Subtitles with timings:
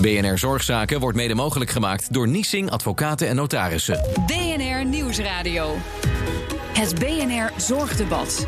[0.00, 4.00] BNR Zorgzaken wordt mede mogelijk gemaakt door Niesing Advocaten en Notarissen.
[4.26, 5.76] BNR Nieuwsradio.
[6.72, 8.46] Het BNR Zorgdebat.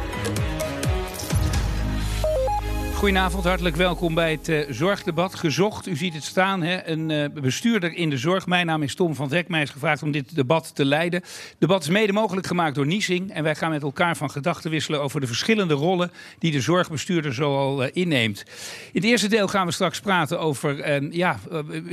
[2.96, 5.34] Goedenavond, hartelijk welkom bij het uh, Zorgdebat.
[5.34, 6.86] Gezocht, u ziet het staan, hè?
[6.86, 8.46] een uh, bestuurder in de zorg.
[8.46, 9.48] Mijn naam is Tom van Dek.
[9.48, 11.20] Mij is gevraagd om dit debat te leiden.
[11.22, 13.32] Het debat is mede mogelijk gemaakt door Niesing.
[13.32, 17.34] En wij gaan met elkaar van gedachten wisselen over de verschillende rollen die de zorgbestuurder
[17.34, 18.44] zoal uh, inneemt.
[18.92, 21.38] In het eerste deel gaan we straks praten over ja,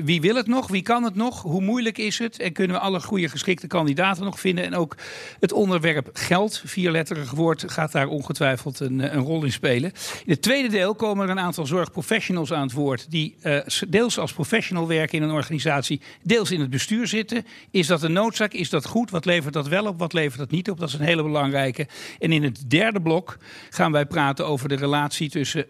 [0.04, 2.82] wie wil het nog, wie kan het nog, hoe moeilijk is het en kunnen we
[2.82, 4.66] alle goede geschikte kandidaten nog vinden.
[4.66, 4.98] En ook
[5.40, 9.92] het onderwerp geld, vierletterig woord, gaat daar ongetwijfeld een, een rol in spelen.
[10.26, 13.12] In het tweede deel komen er een aantal zorgprofessionals aan het woord.
[13.12, 16.02] die uh, deels als professional werken in een organisatie.
[16.22, 17.46] deels in het bestuur zitten.
[17.72, 18.54] Is dat een noodzaak?
[18.54, 19.10] Is dat goed?
[19.10, 20.00] Wat levert dat wel op?
[20.00, 20.80] Wat levert dat niet op?
[20.80, 21.88] Dat is een hele belangrijke.
[22.20, 23.38] En in het derde blok
[23.70, 25.66] gaan wij praten over de relatie tussen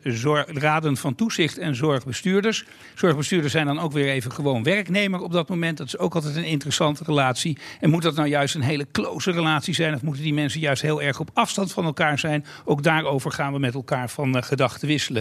[0.47, 2.65] raden van toezicht en zorgbestuurders.
[2.95, 5.77] Zorgbestuurders zijn dan ook weer even gewoon werknemer op dat moment.
[5.77, 7.57] Dat is ook altijd een interessante relatie.
[7.79, 9.93] En moet dat nou juist een hele close relatie zijn?
[9.93, 12.45] Of moeten die mensen juist heel erg op afstand van elkaar zijn?
[12.65, 15.12] Ook daarover gaan we met elkaar van uh, gedachten wisselen.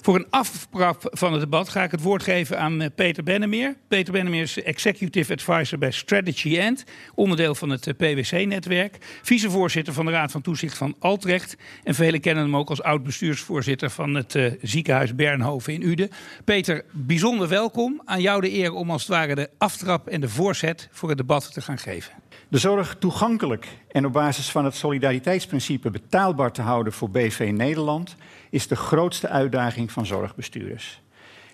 [0.00, 3.76] Voor een aftrap van het debat ga ik het woord geven aan eh, Peter Bennemeer.
[3.88, 6.84] Peter Bennemeer is Executive Advisor bij Strategy End,
[7.14, 8.98] onderdeel van het eh, PwC-netwerk.
[9.22, 11.56] Vicevoorzitter van de Raad van Toezicht van Altrecht.
[11.84, 16.10] En velen kennen hem ook als oud-bestuursvoorzitter van het uh, ziekenhuis Bernhoven in Uden.
[16.44, 18.02] Peter, bijzonder welkom.
[18.04, 21.18] Aan jou de eer om als het ware de aftrap en de voorzet voor het
[21.18, 22.12] debat te gaan geven.
[22.48, 28.16] De zorg toegankelijk en op basis van het solidariteitsprincipe betaalbaar te houden voor BV Nederland
[28.56, 31.00] is de grootste uitdaging van zorgbestuurders.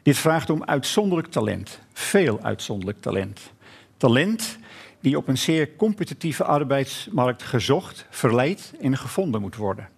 [0.02, 3.52] Dit vraagt om uitzonderlijk talent, veel uitzonderlijk talent.
[3.96, 4.58] Talent
[5.00, 9.88] die op een zeer competitieve arbeidsmarkt gezocht, verleid en gevonden moet worden.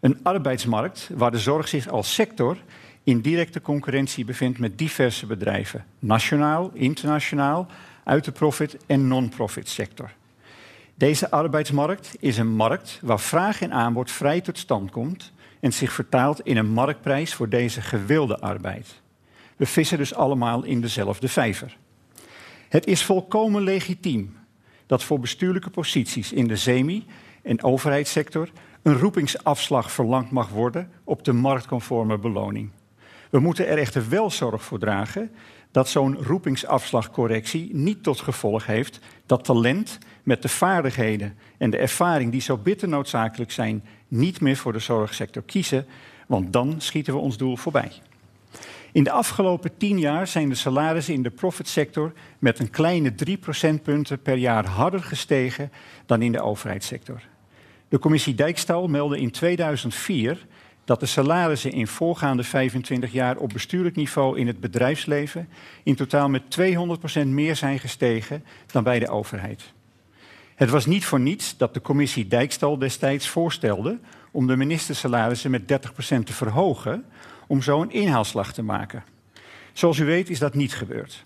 [0.00, 2.56] Een arbeidsmarkt waar de zorg zich als sector
[3.04, 7.66] in directe concurrentie bevindt met diverse bedrijven, nationaal, internationaal,
[8.04, 10.10] uit de profit- en non-profit sector.
[10.94, 15.32] Deze arbeidsmarkt is een markt waar vraag en aanbod vrij tot stand komt
[15.64, 19.00] en zich vertaalt in een marktprijs voor deze gewilde arbeid.
[19.56, 21.76] We vissen dus allemaal in dezelfde vijver.
[22.68, 24.36] Het is volkomen legitiem
[24.86, 27.06] dat voor bestuurlijke posities in de semi-
[27.42, 28.50] en overheidssector
[28.82, 32.70] een roepingsafslag verlangd mag worden op de marktconforme beloning.
[33.30, 35.30] We moeten er echter wel zorg voor dragen
[35.70, 42.32] dat zo'n roepingsafslagcorrectie niet tot gevolg heeft dat talent met de vaardigheden en de ervaring
[42.32, 45.86] die zo bitter noodzakelijk zijn, niet meer voor de zorgsector kiezen,
[46.26, 47.92] want dan schieten we ons doel voorbij.
[48.92, 53.36] In de afgelopen tien jaar zijn de salarissen in de profitsector met een kleine 3
[53.36, 55.72] procentpunten per jaar harder gestegen
[56.06, 57.22] dan in de overheidssector.
[57.88, 60.46] De commissie Dijkstal meldde in 2004
[60.84, 65.48] dat de salarissen in voorgaande 25 jaar op bestuurlijk niveau in het bedrijfsleven
[65.82, 66.42] in totaal met
[67.22, 69.73] 200% meer zijn gestegen dan bij de overheid.
[70.54, 73.98] Het was niet voor niets dat de commissie Dijkstal destijds voorstelde
[74.30, 75.64] om de ministersalarissen met 30%
[76.24, 77.04] te verhogen
[77.46, 79.04] om zo een inhaalslag te maken.
[79.72, 81.24] Zoals u weet is dat niet gebeurd.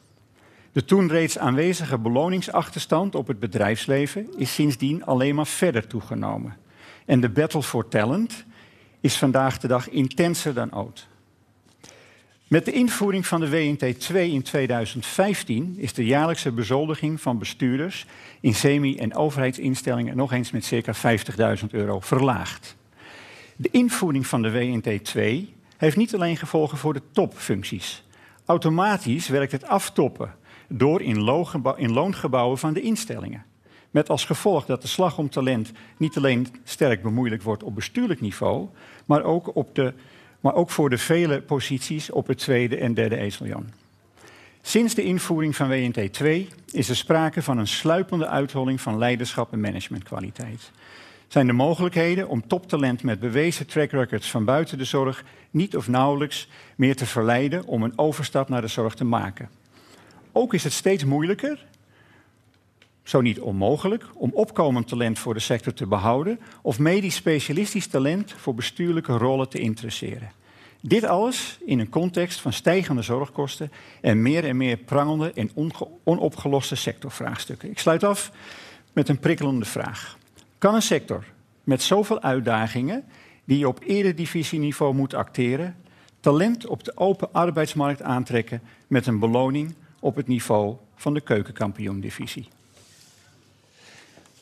[0.72, 6.56] De toen reeds aanwezige beloningsachterstand op het bedrijfsleven is sindsdien alleen maar verder toegenomen.
[7.04, 8.44] En de battle for talent
[9.00, 11.06] is vandaag de dag intenser dan ooit.
[12.48, 18.06] Met de invoering van de WNT 2 in 2015 is de jaarlijkse bezoldiging van bestuurders
[18.40, 20.94] in semi- en overheidsinstellingen nog eens met circa
[21.60, 22.76] 50.000 euro verlaagd.
[23.56, 28.04] De invoering van de WNT 2 heeft niet alleen gevolgen voor de topfuncties.
[28.44, 30.34] Automatisch werkt het aftoppen
[30.68, 33.44] door in loongebouwen van de instellingen.
[33.90, 38.20] Met als gevolg dat de slag om talent niet alleen sterk bemoeilijk wordt op bestuurlijk
[38.20, 38.68] niveau,
[39.04, 39.94] maar ook, op de,
[40.40, 43.66] maar ook voor de vele posities op het tweede en derde ezeljan.
[44.62, 49.52] Sinds de invoering van WNT 2 is er sprake van een sluipende uitholling van leiderschap
[49.52, 50.70] en managementkwaliteit.
[51.28, 55.88] Zijn de mogelijkheden om toptalent met bewezen track records van buiten de zorg niet of
[55.88, 59.48] nauwelijks meer te verleiden om een overstap naar de zorg te maken.
[60.32, 61.66] Ook is het steeds moeilijker
[63.08, 68.32] zo niet onmogelijk, om opkomend talent voor de sector te behouden of medisch specialistisch talent
[68.32, 70.30] voor bestuurlijke rollen te interesseren.
[70.88, 75.50] Dit alles in een context van stijgende zorgkosten en meer en meer prangende en
[76.04, 77.70] onopgeloste sectorvraagstukken.
[77.70, 78.32] Ik sluit af
[78.92, 80.18] met een prikkelende vraag.
[80.58, 81.24] Kan een sector
[81.64, 83.04] met zoveel uitdagingen,
[83.44, 85.76] die je op eredivisieniveau moet acteren,
[86.20, 92.48] talent op de open arbeidsmarkt aantrekken met een beloning op het niveau van de keukenkampioen-divisie?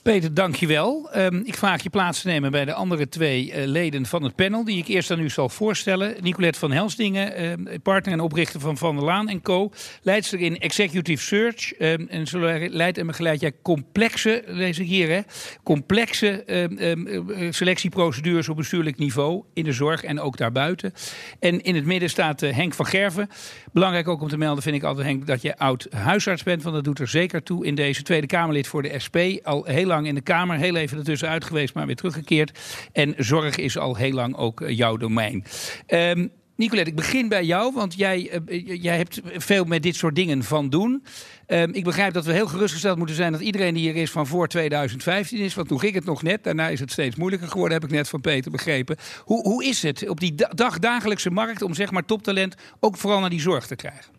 [0.06, 1.10] Peter, dankjewel.
[1.16, 4.34] Um, ik vraag je plaats te nemen bij de andere twee uh, leden van het
[4.34, 4.64] panel...
[4.64, 6.14] die ik eerst aan u zal voorstellen.
[6.20, 9.70] Nicolette van Helsdingen, uh, partner en oprichter van Van der Laan Co.
[10.02, 11.80] Leidster in Executive Search.
[11.80, 12.38] Um, en zo
[12.68, 15.20] leidt en begeleid jij complexe, lees hier, hè,
[15.62, 16.42] complexe
[16.80, 19.42] um, selectieprocedures op bestuurlijk niveau...
[19.54, 20.92] in de zorg en ook daarbuiten.
[21.40, 23.28] En in het midden staat uh, Henk van Gerven.
[23.72, 26.62] Belangrijk ook om te melden vind ik altijd, Henk, dat je oud huisarts bent...
[26.62, 29.16] want dat doet er zeker toe in deze Tweede Kamerlid voor de SP...
[29.42, 32.58] al heel lang in de Kamer, heel even ertussen uit geweest, maar weer teruggekeerd.
[32.92, 35.44] En zorg is al heel lang ook eh, jouw domein.
[35.88, 40.14] Um, Nicolette, ik begin bij jou, want jij, uh, jij hebt veel met dit soort
[40.14, 41.04] dingen van doen.
[41.46, 44.26] Um, ik begrijp dat we heel gerustgesteld moeten zijn dat iedereen die hier is van
[44.26, 45.54] voor 2015 is.
[45.54, 48.08] Want toen ging het nog net, daarna is het steeds moeilijker geworden, heb ik net
[48.08, 48.96] van Peter begrepen.
[49.24, 53.20] Hoe, hoe is het op die dag, dagelijkse markt om zeg maar toptalent ook vooral
[53.20, 54.14] naar die zorg te krijgen?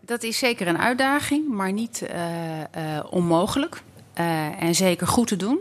[0.00, 2.04] Dat is zeker een uitdaging, maar niet
[3.10, 3.82] onmogelijk.
[4.18, 5.58] Uh, en zeker goed te doen.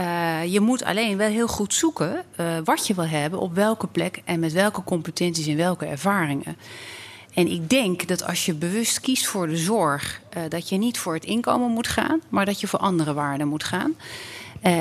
[0.00, 3.86] Uh, je moet alleen wel heel goed zoeken uh, wat je wil hebben, op welke
[3.86, 6.56] plek en met welke competenties en welke ervaringen.
[7.34, 11.14] En ik denk dat als je bewust kiest voor de zorg, dat je niet voor
[11.14, 13.94] het inkomen moet gaan, maar dat je voor andere waarden moet gaan.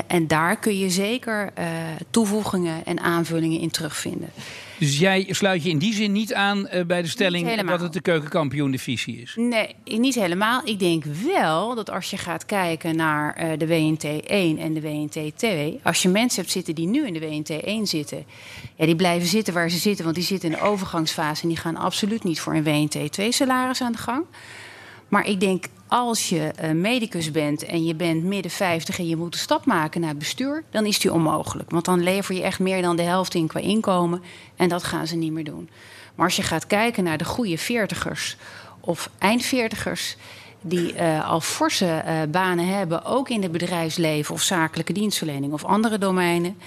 [0.08, 1.54] En daar kun je zeker
[2.10, 4.30] toevoegingen en aanvullingen in terugvinden.
[4.78, 7.94] Dus jij sluit je in die zin niet aan uh, bij de stelling dat het
[7.94, 9.34] de keukenkampioen-divisie is?
[9.36, 10.62] Nee, niet helemaal.
[10.66, 15.38] Ik denk wel dat als je gaat kijken naar de WNT 1 en de WNT
[15.38, 15.80] 2...
[15.84, 18.26] als je mensen hebt zitten die nu in de WNT 1 zitten...
[18.76, 21.42] Ja, die blijven zitten waar ze zitten, want die zitten in de overgangsfase...
[21.42, 24.26] en die gaan absoluut niet voor een WNT 2 salaris aan de gang.
[25.08, 29.16] Maar ik denk als je uh, medicus bent en je bent midden 50 en je
[29.16, 31.72] moet een stap maken naar bestuur, dan is die onmogelijk.
[31.72, 34.22] Want dan lever je echt meer dan de helft in qua inkomen
[34.56, 35.70] en dat gaan ze niet meer doen.
[36.16, 38.38] Maar als je gaat kijken naar de goede veertigers
[38.80, 40.16] of eindveertigers
[40.62, 45.64] die uh, al forse uh, banen hebben, ook in het bedrijfsleven of zakelijke dienstverlening of
[45.64, 46.58] andere domeinen.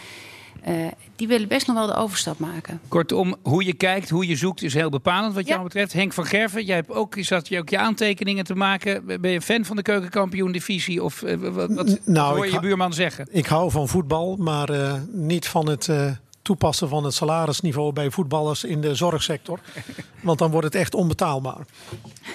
[0.68, 0.86] Uh,
[1.16, 2.80] die willen best nog wel de overstap maken.
[2.88, 5.50] Kortom, hoe je kijkt, hoe je zoekt, is heel bepalend wat ja.
[5.52, 5.92] jou betreft.
[5.92, 9.20] Henk van Gerven, jij hebt ook, zat je ook je aantekeningen te maken.
[9.20, 11.02] Ben je fan van de keukenkampioen-divisie?
[11.02, 13.26] Of uh, wat, wat nou, hoor je je buurman zeggen?
[13.30, 15.88] Ik hou van voetbal, maar uh, niet van het
[16.46, 19.60] toepassen van het salarisniveau bij voetballers in de zorgsector.
[20.20, 21.64] Want dan wordt het echt onbetaalbaar.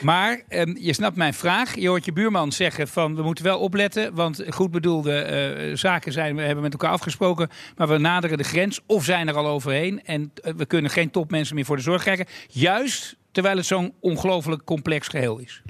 [0.02, 1.76] Maar eh, je snapt mijn vraag.
[1.76, 4.16] Je hoort je buurman zeggen van we moeten wel opletten.
[4.16, 7.50] Want goed bedoelde uh, zaken zijn, we hebben met elkaar afgesproken.
[7.76, 10.04] Maar we naderen de grens of zijn er al overheen.
[10.04, 12.26] En uh, we kunnen geen topmensen meer voor de zorg krijgen.
[12.48, 15.62] Juist terwijl het zo'n ongelooflijk complex geheel is.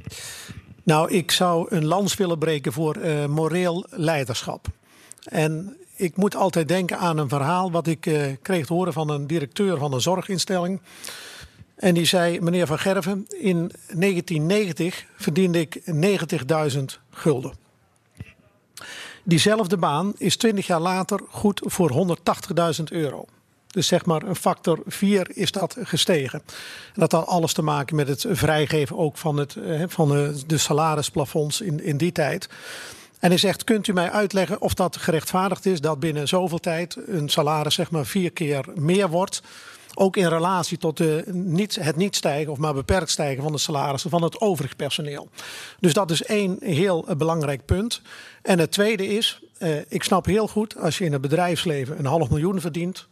[0.83, 4.67] Nou, ik zou een lans willen breken voor uh, moreel leiderschap.
[5.23, 9.09] En ik moet altijd denken aan een verhaal wat ik uh, kreeg te horen van
[9.09, 10.81] een directeur van een zorginstelling.
[11.75, 15.81] En die zei, meneer Van Gerven, in 1990 verdiende ik
[16.73, 17.53] 90.000 gulden.
[19.23, 22.17] Diezelfde baan is 20 jaar later goed voor
[22.77, 23.25] 180.000 euro.
[23.67, 26.41] Dus zeg maar een factor 4 is dat gestegen.
[26.93, 29.55] En dat had alles te maken met het vrijgeven ook van, het,
[29.87, 32.49] van de, de salarisplafonds in, in die tijd.
[33.21, 35.81] En hij zegt, kunt u mij uitleggen of dat gerechtvaardigd is...
[35.81, 39.41] dat binnen zoveel tijd een salaris zeg maar vier keer meer wordt...
[39.93, 43.57] Ook in relatie tot de, niet, het niet stijgen of maar beperkt stijgen van de
[43.57, 45.29] salarissen van het overig personeel.
[45.79, 48.01] Dus dat is één heel belangrijk punt.
[48.41, 52.05] En het tweede is, eh, ik snap heel goed als je in het bedrijfsleven een
[52.05, 53.07] half miljoen verdient.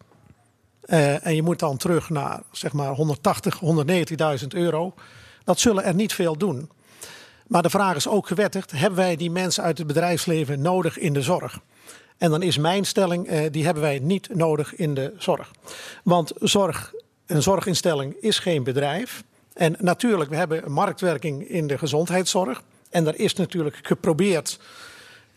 [0.86, 3.60] Uh, en je moet dan terug naar zeg maar 180,
[4.42, 4.94] 190.000 euro.
[5.44, 6.70] Dat zullen er niet veel doen.
[7.50, 11.14] Maar de vraag is ook gewettigd: hebben wij die mensen uit het bedrijfsleven nodig in
[11.14, 11.59] de zorg?
[12.18, 15.52] En dan is mijn stelling, eh, die hebben wij niet nodig in de zorg.
[16.04, 16.94] Want zorg,
[17.26, 19.24] een zorginstelling is geen bedrijf.
[19.54, 22.64] En natuurlijk, we hebben marktwerking in de gezondheidszorg.
[22.90, 24.59] En er is natuurlijk geprobeerd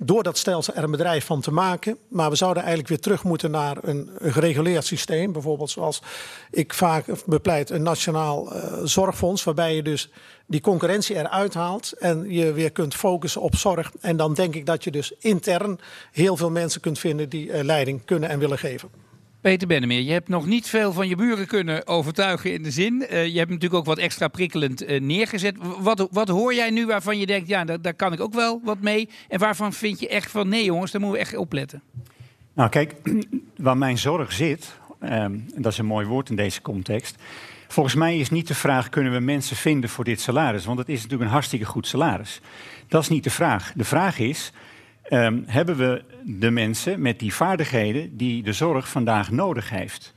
[0.05, 1.99] door dat stelsel er een bedrijf van te maken.
[2.09, 5.33] Maar we zouden eigenlijk weer terug moeten naar een, gereguleerd systeem.
[5.33, 6.03] Bijvoorbeeld zoals
[6.51, 9.45] ik vaak bepleit, een nationaal uh, zorgfonds.
[9.45, 10.11] Waarbij je dus
[10.47, 13.93] die concurrentie eruit haalt en je weer kunt focussen op zorg.
[14.01, 15.79] En dan denk ik dat je dus intern
[16.13, 19.12] heel veel mensen kunt vinden die uh, leiding kunnen en willen geven.
[19.43, 23.07] Peter Bennemeer, je hebt nog niet veel van je buren kunnen overtuigen in de zin.
[23.11, 25.57] Uh, je hebt natuurlijk ook wat extra prikkelend uh, neergezet.
[25.79, 28.81] Wat, wat hoor jij nu waarvan je denkt, ja, daar, kan ik ook wel wat
[28.81, 29.09] mee?
[29.29, 31.83] En waarvan vind je echt van, nee jongens, daar moeten we echt opletten?
[32.53, 32.95] Nou kijk,
[33.57, 37.17] waar mijn zorg zit, um, en dat is een mooi woord in deze context...
[37.69, 40.65] Volgens mij is niet de vraag: kunnen we mensen vinden voor dit salaris?
[40.65, 42.41] Want het is natuurlijk een hartstikke goed salaris.
[42.89, 43.73] Dat is niet de vraag.
[43.75, 44.53] De vraag is:
[45.11, 50.15] um, hebben we de mensen met die vaardigheden die de zorg vandaag nodig heeft?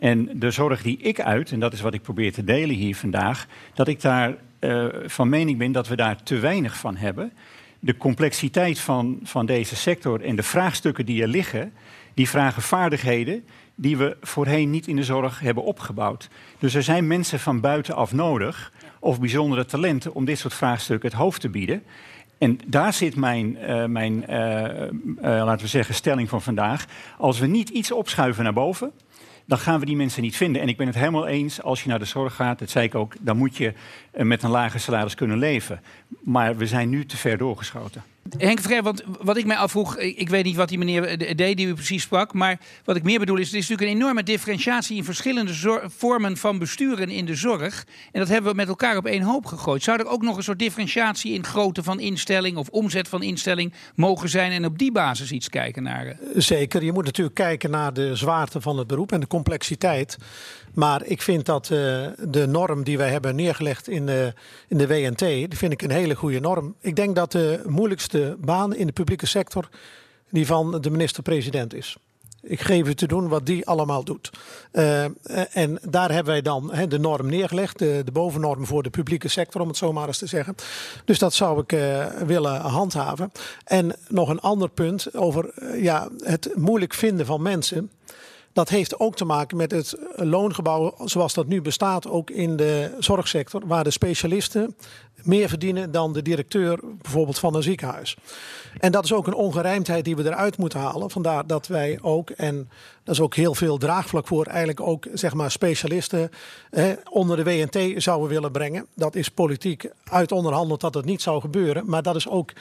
[0.00, 2.96] En de zorg die ik uit, en dat is wat ik probeer te delen hier
[2.96, 7.32] vandaag, dat ik daar uh, van mening ben dat we daar te weinig van hebben.
[7.80, 11.72] de complexiteit van, van deze sector en de vraagstukken die er liggen,
[12.14, 16.28] die vragen vaardigheden die we voorheen niet in de zorg hebben opgebouwd.
[16.58, 21.18] Dus er zijn mensen van buitenaf nodig, of bijzondere talenten, om dit soort vraagstukken het
[21.18, 21.82] hoofd te bieden.
[22.40, 26.86] En daar zit mijn, uh, mijn uh, uh, laten we zeggen, stelling van vandaag.
[27.18, 28.92] Als we niet iets opschuiven naar boven,
[29.44, 30.62] dan gaan we die mensen niet vinden.
[30.62, 32.94] En ik ben het helemaal eens, als je naar de zorg gaat, dat zei ik
[32.94, 33.72] ook, dan moet je
[34.12, 35.80] met een lager salaris kunnen leven.
[36.20, 38.02] Maar we zijn nu te ver doorgeschoten.
[38.38, 41.66] Henk Vrij, want wat ik mij afvroeg, ik weet niet wat die meneer deed die
[41.66, 44.96] u precies sprak, maar wat ik meer bedoel is, er is natuurlijk een enorme differentiatie
[44.96, 47.86] in verschillende vormen van besturen in de zorg.
[48.12, 49.82] En dat hebben we met elkaar op één hoop gegooid.
[49.82, 53.72] Zou er ook nog een soort differentiatie in grootte van instelling of omzet van instelling
[53.94, 56.06] mogen zijn en op die basis iets kijken naar?
[56.06, 56.16] Eh?
[56.34, 60.16] Zeker, je moet natuurlijk kijken naar de zwaarte van het beroep en de complexiteit.
[60.74, 64.34] Maar ik vind dat uh, de norm die wij hebben neergelegd in de,
[64.68, 66.74] in de WNT, die vind ik een hele goede norm.
[66.80, 69.68] Ik denk dat de moeilijkste baan in de publieke sector
[70.30, 71.96] die van de minister-president is.
[72.42, 74.30] Ik geef u te doen wat die allemaal doet.
[74.72, 75.04] Uh,
[75.56, 79.60] en daar hebben wij dan de norm neergelegd, de, de, bovennorm voor de publieke sector,
[79.60, 80.54] om het zo maar eens te zeggen.
[81.04, 83.32] Dus dat zou ik uh, willen handhaven.
[83.64, 87.90] En nog een ander punt over ja, het moeilijk vinden van mensen.
[88.52, 92.96] Dat heeft ook te maken met het loongebouw zoals dat nu bestaat, ook in de
[92.98, 94.76] zorgsector, waar de specialisten
[95.22, 98.16] meer verdienen dan de directeur bijvoorbeeld van een ziekenhuis.
[98.78, 101.10] En dat is ook een ongerijmdheid die we eruit moeten halen.
[101.10, 102.70] Vandaar dat wij ook, en
[103.04, 106.30] dat is ook heel veel draagvlak voor, eigenlijk ook zeg maar specialisten
[107.10, 108.86] onder de WNT zouden willen brengen.
[108.94, 112.52] Dat is politiek uit onderhandeld dat het niet zou gebeuren, maar dat is ook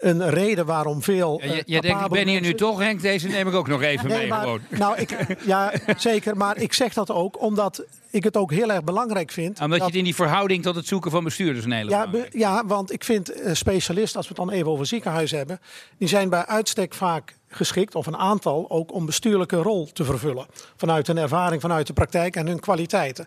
[0.00, 1.40] een reden waarom veel.
[1.42, 4.08] Je, je denkt, ik ben hier nu toch, Henk, deze neem ik ook nog even
[4.08, 4.28] mee.
[4.28, 4.60] Maar, gewoon.
[4.68, 6.36] Nou, ik, ja, zeker.
[6.36, 9.60] Maar ik zeg dat ook omdat ik het ook heel erg belangrijk vind.
[9.60, 12.08] Omdat dat, je het in die verhouding tot het zoeken van bestuurders een hele ja,
[12.30, 15.60] ja, want ik vind uh, specialisten, als we het dan even over ziekenhuizen hebben,
[15.98, 20.46] die zijn bij uitstek vaak geschikt, of een aantal, ook om bestuurlijke rol te vervullen.
[20.76, 23.26] Vanuit hun ervaring, vanuit de praktijk en hun kwaliteiten.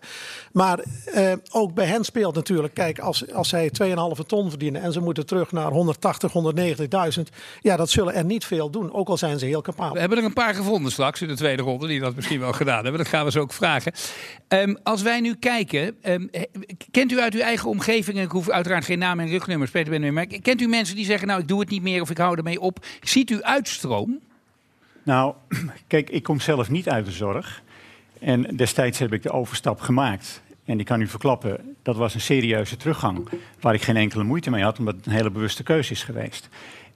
[0.52, 4.92] Maar eh, ook bij hen speelt natuurlijk, kijk, als, als zij 2,5 ton verdienen en
[4.92, 6.32] ze moeten terug naar 180,
[7.16, 7.22] 190.000,
[7.60, 9.92] ja, dat zullen er niet veel doen, ook al zijn ze heel capabel.
[9.92, 12.52] We hebben er een paar gevonden straks in de tweede ronde, die dat misschien wel
[12.52, 12.98] gedaan hebben.
[12.98, 13.92] Dat gaan we ze ook vragen.
[14.48, 16.30] Um, als wij nu kijken, um,
[16.90, 20.00] kent u uit uw eigen omgeving, en ik hoef uiteraard geen naam en rugnummers, Peter
[20.00, 22.18] Ben maar kent u mensen die zeggen, nou, ik doe het niet meer of ik
[22.18, 22.86] hou ermee op?
[23.00, 24.13] Ziet u uitstroom?
[25.04, 25.34] Nou,
[25.86, 27.62] kijk, ik kom zelf niet uit de zorg.
[28.20, 30.42] En destijds heb ik de overstap gemaakt.
[30.64, 33.28] En ik kan u verklappen, dat was een serieuze teruggang.
[33.60, 36.48] Waar ik geen enkele moeite mee had, omdat het een hele bewuste keuze is geweest.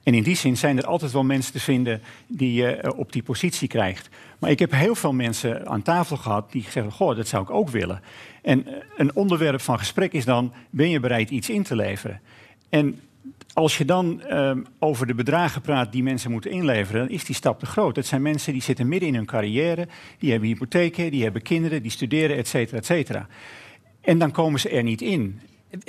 [0.03, 3.23] En in die zin zijn er altijd wel mensen te vinden die je op die
[3.23, 4.09] positie krijgt.
[4.39, 7.49] Maar ik heb heel veel mensen aan tafel gehad die zeggen: Goh, dat zou ik
[7.49, 8.01] ook willen.
[8.41, 8.65] En
[8.97, 12.21] een onderwerp van gesprek is dan: ben je bereid iets in te leveren?
[12.69, 12.99] En
[13.53, 17.35] als je dan uh, over de bedragen praat die mensen moeten inleveren, dan is die
[17.35, 17.95] stap te groot.
[17.95, 19.87] Het zijn mensen die zitten midden in hun carrière,
[20.19, 23.27] die hebben hypotheken, die hebben kinderen, die studeren, et cetera, et cetera.
[24.01, 25.39] En dan komen ze er niet in.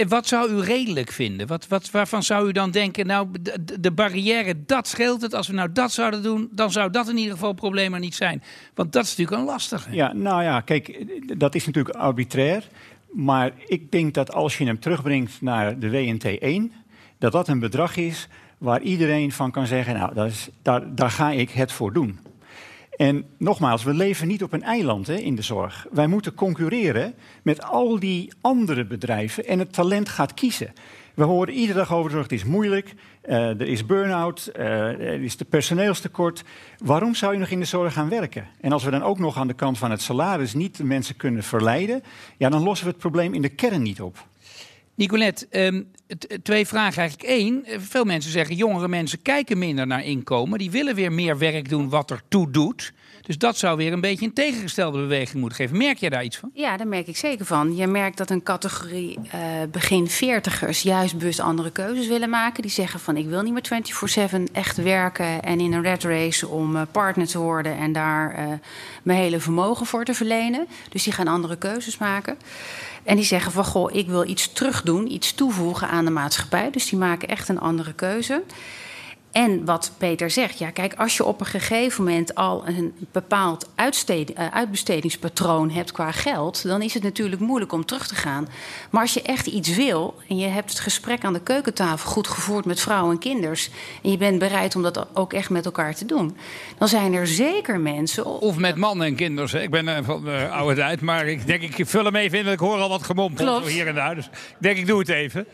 [0.09, 1.47] Wat zou u redelijk vinden?
[1.47, 5.35] Wat, wat, waarvan zou u dan denken, nou, de, de, barrière, dat scheelt het.
[5.35, 8.43] Als we nou dat zouden doen, dan zou dat in ieder geval er niet zijn.
[8.75, 9.95] Want dat is natuurlijk een lastige.
[9.95, 11.07] Ja, nou ja, kijk,
[11.38, 12.69] dat is natuurlijk arbitrair.
[13.11, 16.73] Maar ik denk dat als je hem terugbrengt naar de WNT 1
[17.21, 21.11] dat dat een bedrag is waar iedereen van kan zeggen, nou, dat is, daar, daar
[21.11, 22.19] ga ik het voor doen.
[22.97, 25.87] En nogmaals, we leven niet op een eiland hè, in de zorg.
[25.91, 30.73] Wij moeten concurreren met al die andere bedrijven en het talent gaat kiezen.
[31.15, 32.95] We horen iedere dag over zorg, het is moeilijk,
[33.29, 36.45] uh, er is burn-out, uh, er is de personeelstekort.
[36.79, 38.47] Waarom zou je nog in de zorg gaan werken?
[38.61, 41.17] En als we dan ook nog aan de kant van het salaris niet de mensen
[41.17, 42.03] kunnen verleiden,
[42.37, 44.29] ja, dan lossen we het probleem in de kern niet op.
[45.00, 45.90] Nicolette, um,
[46.42, 47.30] twee vragen eigenlijk.
[47.30, 50.59] Eén, eh, veel mensen zeggen jongere mensen kijken minder naar inkomen.
[50.59, 52.92] Die willen weer meer werk doen wat er toe doet.
[53.23, 55.76] Dus dat zou weer een beetje een tegengestelde beweging moeten geven.
[55.76, 56.50] Merk je daar iets van?
[56.54, 57.76] Ja, daar merk ik zeker van.
[57.76, 59.33] Je merkt dat een categorie uh,
[59.71, 62.62] begin veertigers juist bewust andere keuzes willen maken.
[62.62, 66.49] Die zeggen van ik wil niet meer 24-7 echt werken en in een red race
[66.49, 68.59] om uh, partner te worden en daar
[69.02, 70.66] mijn hele vermogen voor te verlenen.
[70.88, 72.37] Dus die gaan andere keuzes maken.
[73.02, 76.71] En die zeggen van goh, ik wil iets terugdoen, iets toevoegen aan de maatschappij.
[76.71, 78.42] Dus die maken echt een andere keuze.
[79.32, 83.68] En wat Peter zegt, ja, kijk, als je op een gegeven moment al een bepaald
[83.76, 88.49] uh, uitbestedingspatroon hebt qua geld, dan is het natuurlijk moeilijk om terug te gaan.
[88.90, 92.28] Maar als je echt iets wil en je hebt het gesprek aan de keukentafel goed
[92.28, 93.70] gevoerd met vrouwen en kinders,
[94.02, 96.37] en je bent bereid om dat ook echt met elkaar te doen,
[96.78, 98.25] dan zijn er zeker mensen.
[98.26, 99.54] Of met mannen en kinders.
[99.54, 102.44] Ik ben uh, van de oude tijd, maar ik denk, ik vul hem even in,
[102.44, 104.14] want ik hoor al wat gemompeld hier en daar.
[104.14, 105.46] Dus ik denk, ik doe het even.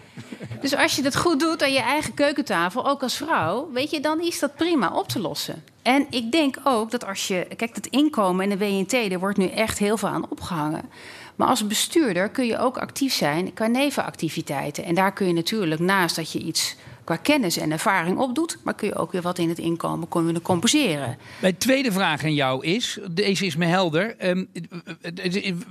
[0.61, 4.01] Dus als je het goed doet aan je eigen keukentafel, ook als vrouw, weet je,
[4.01, 5.65] dan is dat prima op te lossen.
[5.83, 7.47] En ik denk ook dat als je.
[7.57, 10.91] Kijk, het inkomen en de WNT, er wordt nu echt heel veel aan opgehangen.
[11.37, 14.85] Maar als bestuurder kun je ook actief zijn qua nevenactiviteiten.
[14.85, 18.59] En daar kun je natuurlijk naast dat je iets qua kennis en ervaring opdoet.
[18.63, 21.19] Maar kun je ook weer wat in het inkomen kunnen compenseren.
[21.41, 24.17] Mijn tweede vraag aan jou is, deze is me helder.
[24.19, 24.45] Ehm,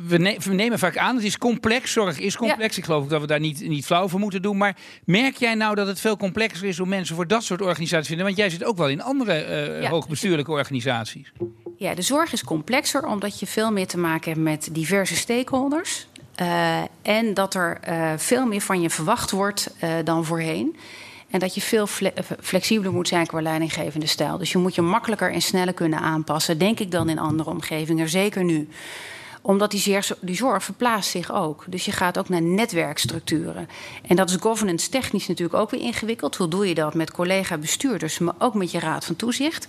[0.08, 2.78] we, nemen vaak aan, het is complex, zorg is complex.
[2.78, 4.58] Ik geloof dat we daar niet, niet flauw voor moeten doen.
[4.58, 8.08] Maar merk jij nou dat het veel complexer is om mensen voor dat soort organisaties
[8.08, 8.26] te vinden?
[8.26, 11.32] Want jij zit ook wel in andere uh, hoogbestuurlijke organisaties.
[11.78, 16.08] Ja, de zorg is complexer omdat je veel meer te maken hebt met diverse stakeholders.
[16.42, 20.76] Uh, en dat er uh, veel meer van je verwacht wordt uh, dan voorheen.
[21.36, 21.88] En dat je veel
[22.42, 24.38] flexibeler moet zijn qua leidinggevende stijl.
[24.38, 28.10] Dus je moet je makkelijker en sneller kunnen aanpassen, denk ik dan in andere omgevingen,
[28.10, 28.68] zeker nu
[29.42, 31.64] omdat die, die zorg verplaatst zich ook.
[31.68, 33.70] Dus je gaat ook naar netwerkstructuren.
[34.08, 36.36] En dat is governance technisch natuurlijk ook weer ingewikkeld.
[36.36, 39.68] Hoe doe je dat met collega-bestuurders, maar ook met je raad van toezicht?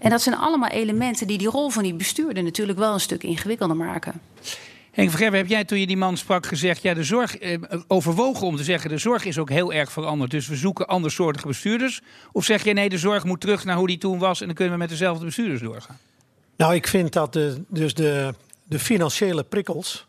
[0.00, 3.22] En dat zijn allemaal elementen die die rol van die bestuurder natuurlijk wel een stuk
[3.22, 4.20] ingewikkelder maken.
[4.94, 6.82] Henk heb jij toen je die man sprak gezegd...
[6.82, 8.90] ja, de zorg, eh, overwogen om te zeggen...
[8.90, 12.00] de zorg is ook heel erg veranderd, dus we zoeken andersoortige bestuurders?
[12.32, 14.40] Of zeg je nee, de zorg moet terug naar hoe die toen was...
[14.40, 15.98] en dan kunnen we met dezelfde bestuurders doorgaan?
[16.56, 18.34] Nou, ik vind dat de, dus de,
[18.64, 20.06] de financiële prikkels...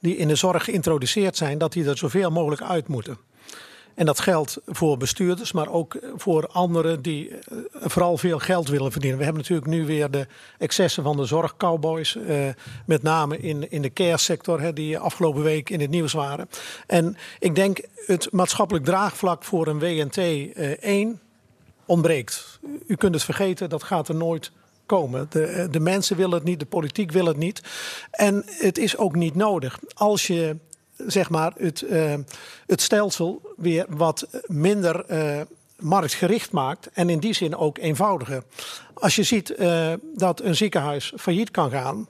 [0.00, 1.58] die in de zorg geïntroduceerd zijn...
[1.58, 3.18] dat die er zoveel mogelijk uit moeten.
[3.94, 7.38] En dat geldt voor bestuurders, maar ook voor anderen die eh,
[7.72, 9.18] vooral veel geld willen verdienen.
[9.18, 10.26] We hebben natuurlijk nu weer de
[10.58, 12.48] excessen van de zorgcowboys, eh,
[12.86, 16.48] met name in, in de care sector, hè, die afgelopen week in het nieuws waren.
[16.86, 21.20] En ik denk het maatschappelijk draagvlak voor een WNT eh, 1
[21.86, 22.58] ontbreekt.
[22.86, 24.52] U kunt het vergeten, dat gaat er nooit
[24.86, 25.26] komen.
[25.30, 27.62] De, eh, de mensen willen het niet, de politiek wil het niet.
[28.10, 29.78] En het is ook niet nodig.
[29.94, 30.56] Als je
[30.96, 32.14] zeg maar het, uh,
[32.66, 35.40] het stelsel weer wat minder uh,
[35.78, 38.42] marktgericht maakt en in die zin ook eenvoudiger.
[38.94, 42.08] Als je ziet uh, dat een ziekenhuis failliet kan gaan,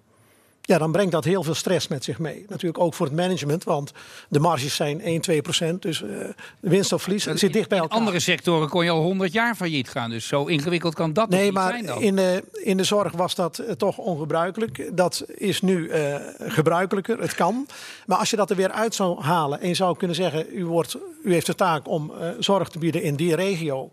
[0.66, 2.44] ja, dan brengt dat heel veel stress met zich mee.
[2.48, 3.92] Natuurlijk ook voor het management, want
[4.28, 5.82] de marges zijn 1, 2 procent.
[5.82, 6.28] Dus uh,
[6.60, 7.96] winst of verlies zit dicht bij elkaar.
[7.96, 10.10] In andere sectoren kon je al 100 jaar failliet gaan.
[10.10, 13.12] Dus zo ingewikkeld kan dat nee, niet zijn Nee, maar in de, in de zorg
[13.12, 14.90] was dat uh, toch ongebruikelijk.
[14.96, 17.20] Dat is nu uh, gebruikelijker.
[17.20, 17.66] Het kan.
[18.06, 20.46] Maar als je dat er weer uit zou halen en je zou kunnen zeggen...
[20.52, 23.90] u, wordt, u heeft de taak om zorg te bieden in die regio...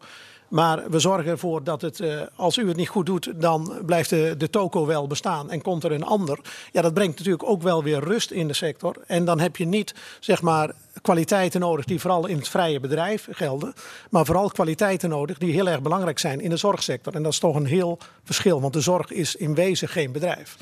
[0.52, 4.10] Maar we zorgen ervoor dat het, uh, als u het niet goed doet, dan blijft
[4.10, 6.40] de, de toko wel bestaan en komt er een ander.
[6.72, 8.96] Ja, dat brengt natuurlijk ook wel weer rust in de sector.
[9.08, 13.28] En dan heb je niet, zeg maar, kwaliteiten nodig die vooral in het vrije bedrijf
[13.32, 13.74] gelden.
[14.10, 17.16] Maar vooral kwaliteiten nodig die heel erg belangrijk zijn in de zorgsector.
[17.16, 20.58] En dat is toch een heel verschil, want de zorg is in wezen geen bedrijf.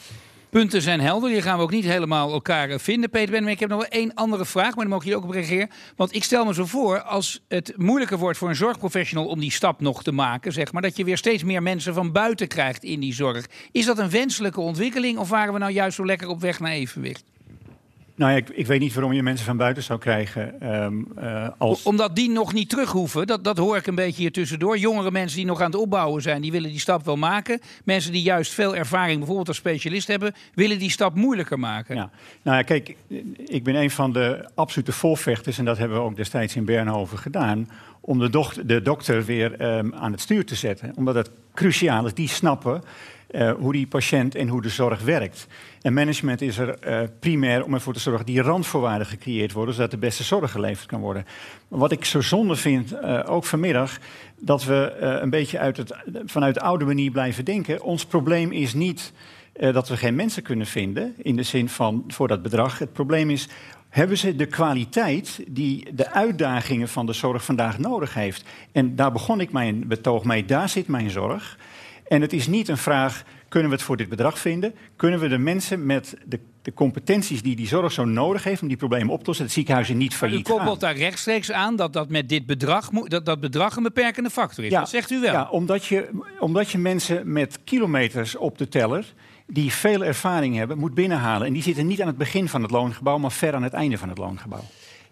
[0.49, 1.29] Punten zijn helder.
[1.29, 3.53] Hier gaan we ook niet helemaal elkaar eh, vinden, Peter Benjamin.
[3.53, 5.69] Ik heb nog wel één andere vraag, maar dan mogen jullie ook op reageren.
[5.95, 9.51] Want ik stel me zo voor, als het moeilijker wordt voor een zorgprofessional om die
[9.51, 12.83] stap nog te maken, zeg maar, dat je weer steeds meer mensen van buiten krijgt
[12.83, 13.45] in die zorg.
[13.71, 16.71] Is dat een wenselijke ontwikkeling of waren we nou juist zo lekker op weg naar
[16.71, 17.23] evenwicht?
[18.19, 20.73] Nou ja, ik, ik, weet niet waarom je mensen van buiten zou krijgen.
[20.83, 21.83] Um, uh, als...
[21.83, 23.27] Omdat die nog niet terug hoeven.
[23.27, 24.77] Dat, dat hoor ik een beetje hier tussendoor.
[24.77, 27.59] Jongere mensen die nog aan het opbouwen zijn, die willen die stap wel maken.
[27.83, 31.95] Mensen die juist veel ervaring, bijvoorbeeld als specialist hebben, willen die stap moeilijker maken.
[31.95, 32.09] Ja.
[32.41, 32.95] Nou ja, kijk,
[33.45, 37.17] ik ben een van de absolute volvechters, en dat hebben we ook destijds in Bernhoven
[37.17, 40.91] gedaan, om de, dochter, de dokter weer um, aan het stuur te zetten.
[40.95, 42.83] Omdat het cruciaal is, die snappen
[43.31, 45.47] uh, hoe die patiënt en hoe de zorg werkt.
[45.81, 49.73] En management is er uh, primair om ervoor te zorgen dat die randvoorwaarden gecreëerd worden,
[49.73, 51.25] zodat de beste zorg geleverd kan worden.
[51.67, 53.97] Wat ik zo zonde vind, uh, ook vanmiddag,
[54.39, 55.93] dat we een beetje uit het,
[56.25, 57.81] vanuit de oude manier blijven denken.
[57.81, 59.13] Ons probleem is niet
[59.53, 62.79] dat we geen mensen kunnen vinden, in de zin van voor dat bedrag.
[62.79, 63.47] Het probleem is
[63.89, 68.43] hebben ze de kwaliteit die de uitdagingen van de zorg vandaag nodig heeft.
[68.71, 71.57] En daar begon ik mijn betoog mee, daar zit mijn zorg.
[72.07, 74.75] En het is niet een vraag, kunnen we het voor dit bedrag vinden?
[74.95, 78.67] Kunnen we de mensen met de, de competenties die die zorg zo nodig heeft om
[78.67, 80.55] die problemen op te lossen, het ziekenhuizen niet failliet gaan?
[80.55, 84.29] U koppelt daar rechtstreeks aan dat dat met dit bedrag, dat, dat bedrag een beperkende
[84.29, 84.71] factor is.
[84.71, 85.31] Ja, dat zegt u wel.
[85.31, 86.09] Ja, omdat je,
[86.39, 89.13] omdat je mensen met kilometers op de teller
[89.47, 91.47] die veel ervaring hebben, moet binnenhalen.
[91.47, 93.97] En die zitten niet aan het begin van het loongebouw, maar ver aan het einde
[93.97, 94.63] van het loongebouw.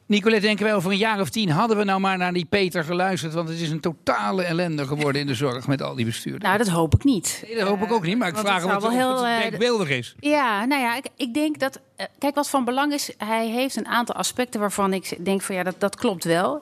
[0.07, 2.83] Nicolette, denken wij over een jaar of tien hadden we nou maar naar die Peter
[2.83, 3.33] geluisterd.
[3.33, 6.43] Want het is een totale ellende geworden in de zorg met al die bestuurders.
[6.43, 7.43] Nou, dat hoop ik niet.
[7.47, 9.89] Nee, dat hoop ik ook niet, maar ik vraag het wel het heel, eh, denkbeeldig
[9.89, 10.15] is.
[10.19, 11.79] Ja, nou ja, ik, ik denk dat.
[11.95, 15.55] eh, kijk, wat van belang is, hij heeft een aantal aspecten waarvan ik denk van
[15.55, 16.61] ja, dat, dat klopt wel.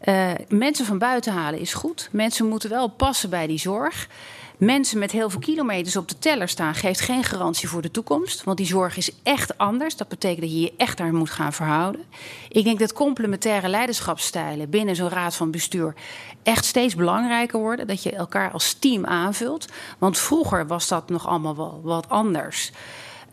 [0.00, 2.08] Eh, mensen van buiten halen is goed.
[2.12, 4.08] Mensen moeten wel passen bij die zorg.
[4.58, 8.44] Mensen met heel veel kilometers op de teller staan, geeft geen garantie voor de toekomst.
[8.44, 9.96] Want die zorg is echt anders.
[9.96, 12.04] Dat betekent dat je je echt daar moet gaan verhouden.
[12.48, 15.94] Ik denk dat complementaire leiderschapsstijlen binnen zo'n raad van bestuur
[16.42, 17.86] echt steeds belangrijker worden.
[17.86, 19.68] Dat je elkaar als team aanvult.
[19.98, 22.72] Want vroeger was dat nog allemaal wel wat anders.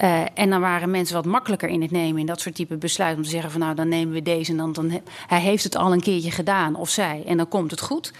[0.03, 3.17] Uh, en dan waren mensen wat makkelijker in het nemen in dat soort type besluiten.
[3.17, 5.75] Om te zeggen van nou dan nemen we deze en dan, dan hij heeft het
[5.75, 8.13] al een keertje gedaan of zij en dan komt het goed.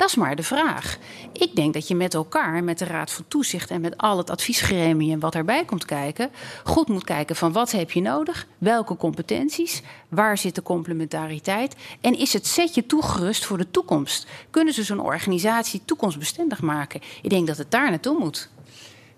[0.00, 0.98] Dat is maar de vraag.
[1.32, 4.30] Ik denk dat je met elkaar, met de Raad van Toezicht en met al het
[4.30, 6.30] adviesgremium wat erbij komt kijken,
[6.64, 12.18] goed moet kijken van wat heb je nodig, welke competenties, waar zit de complementariteit en
[12.18, 14.26] is het setje toegerust voor de toekomst?
[14.50, 17.00] Kunnen ze zo'n organisatie toekomstbestendig maken?
[17.22, 18.48] Ik denk dat het daar naartoe moet.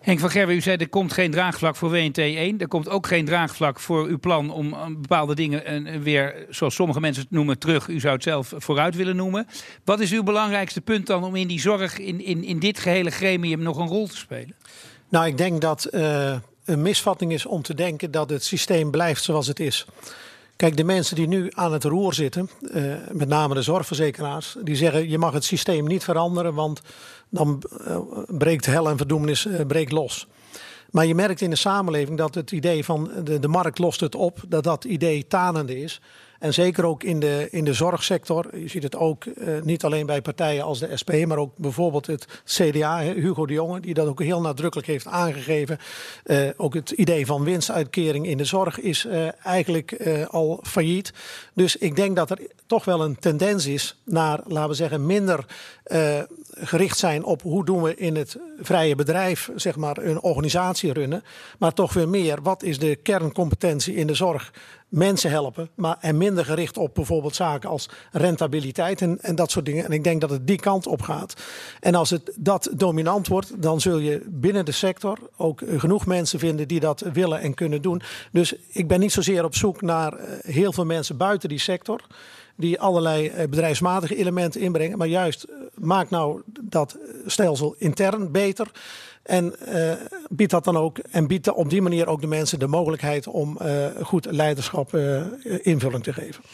[0.03, 2.59] Henk van Gerwen, u zei er komt geen draagvlak voor WNT 1.
[2.59, 6.75] Er komt ook geen draagvlak voor uw plan om eh, bepaalde dingen eh, weer, zoals
[6.75, 7.89] sommige mensen het noemen, terug.
[7.89, 9.47] U zou het zelf vooruit willen noemen.
[9.85, 13.11] Wat is uw belangrijkste punt dan om in die zorg, in, in, in dit gehele
[13.11, 14.55] gremium, nog een rol te spelen?
[15.09, 16.35] Nou, ik denk dat uh,
[16.65, 19.87] een misvatting is om te denken dat het systeem blijft zoals het is.
[20.57, 22.51] Kijk, de mensen die nu aan het roer zitten,
[23.11, 26.83] met name de zorgverzekeraars, die zeggen je mag het systeem niet veranderen, want
[27.33, 30.27] dan uh, breekt hel en verdoemenis uh, breekt los.
[30.91, 34.15] Maar je merkt in de samenleving dat het idee van de, de markt lost het
[34.15, 36.01] op, dat dat idee tanende is.
[36.43, 38.59] En zeker ook in de, in de zorgsector.
[38.59, 42.07] Je ziet het ook uh, niet alleen bij partijen als de SP, maar ook bijvoorbeeld
[42.07, 45.79] het CDA, Hugo de Jonge, die dat ook heel nadrukkelijk heeft aangegeven.
[46.25, 49.97] Uh, ook het idee van winstuitkering in de zorg is uh, eigenlijk
[50.31, 51.13] al failliet.
[51.55, 55.45] Dus ik denk dat er toch wel een tendens is naar, laten we zeggen, minder
[56.55, 61.25] gericht zijn op hoe doen we in het vrije bedrijf, zeg maar, een organisatie runnen.
[61.59, 64.53] Maar toch weer meer, wat is de kerncompetentie in de zorg?
[64.93, 69.65] Mensen helpen, maar en minder gericht op bijvoorbeeld zaken als rentabiliteit en, en dat soort
[69.65, 69.85] dingen.
[69.85, 71.35] En ik denk dat het die kant op gaat.
[71.81, 76.39] En als het dat dominant wordt, dan zul je binnen de sector ook genoeg mensen
[76.39, 78.03] vinden die dat willen en kunnen doen.
[78.33, 82.01] Dus ik ben niet zozeer op zoek naar heel veel mensen buiten die sector
[82.57, 84.99] die allerlei bedrijfsmatige elementen inbrengen.
[84.99, 88.71] Maar juist maak nou dat stelsel intern beter.
[89.23, 89.93] En uh,
[90.29, 93.59] biedt dat dan ook en biedt op die manier ook de mensen de mogelijkheid om
[93.63, 95.23] uh, goed leiderschap uh,
[95.63, 96.45] invulling te geven.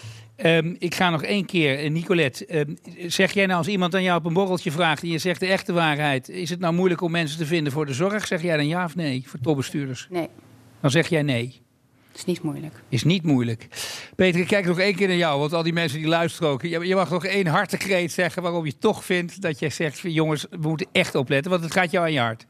[0.45, 2.59] Um, ik ga nog één keer, Nicolette.
[2.59, 5.41] Um, zeg jij nou als iemand aan jou op een borreltje vraagt en je zegt
[5.41, 8.27] de echte waarheid, is het nou moeilijk om mensen te vinden voor de zorg?
[8.27, 10.07] Zeg jij dan ja of nee voor topbestuurders?
[10.11, 10.29] Nee.
[10.81, 11.61] Dan zeg jij nee.
[12.15, 12.83] Is niet moeilijk.
[12.89, 13.69] Is niet moeilijk.
[14.17, 16.63] Peter, ik kijk nog één keer naar jou, want al die mensen die luisteren ook.
[16.63, 20.47] Je, je mag nog één hartekreet zeggen waarom je toch vindt dat jij zegt: jongens,
[20.51, 22.47] we moeten echt opletten, want het gaat jou aan je hart.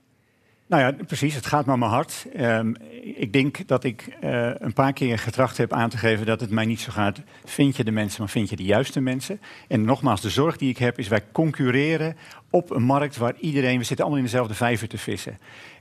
[0.69, 1.35] Nou ja, precies.
[1.35, 2.27] Het gaat me aan mijn hart.
[2.41, 2.77] Um,
[3.15, 6.51] ik denk dat ik uh, een paar keer getracht heb aan te geven dat het
[6.51, 7.21] mij niet zo gaat.
[7.45, 9.41] Vind je de mensen, maar vind je de juiste mensen?
[9.69, 12.17] En nogmaals, de zorg die ik heb is wij concurreren
[12.51, 15.39] op een markt waar iedereen, we zitten allemaal in dezelfde vijver te vissen.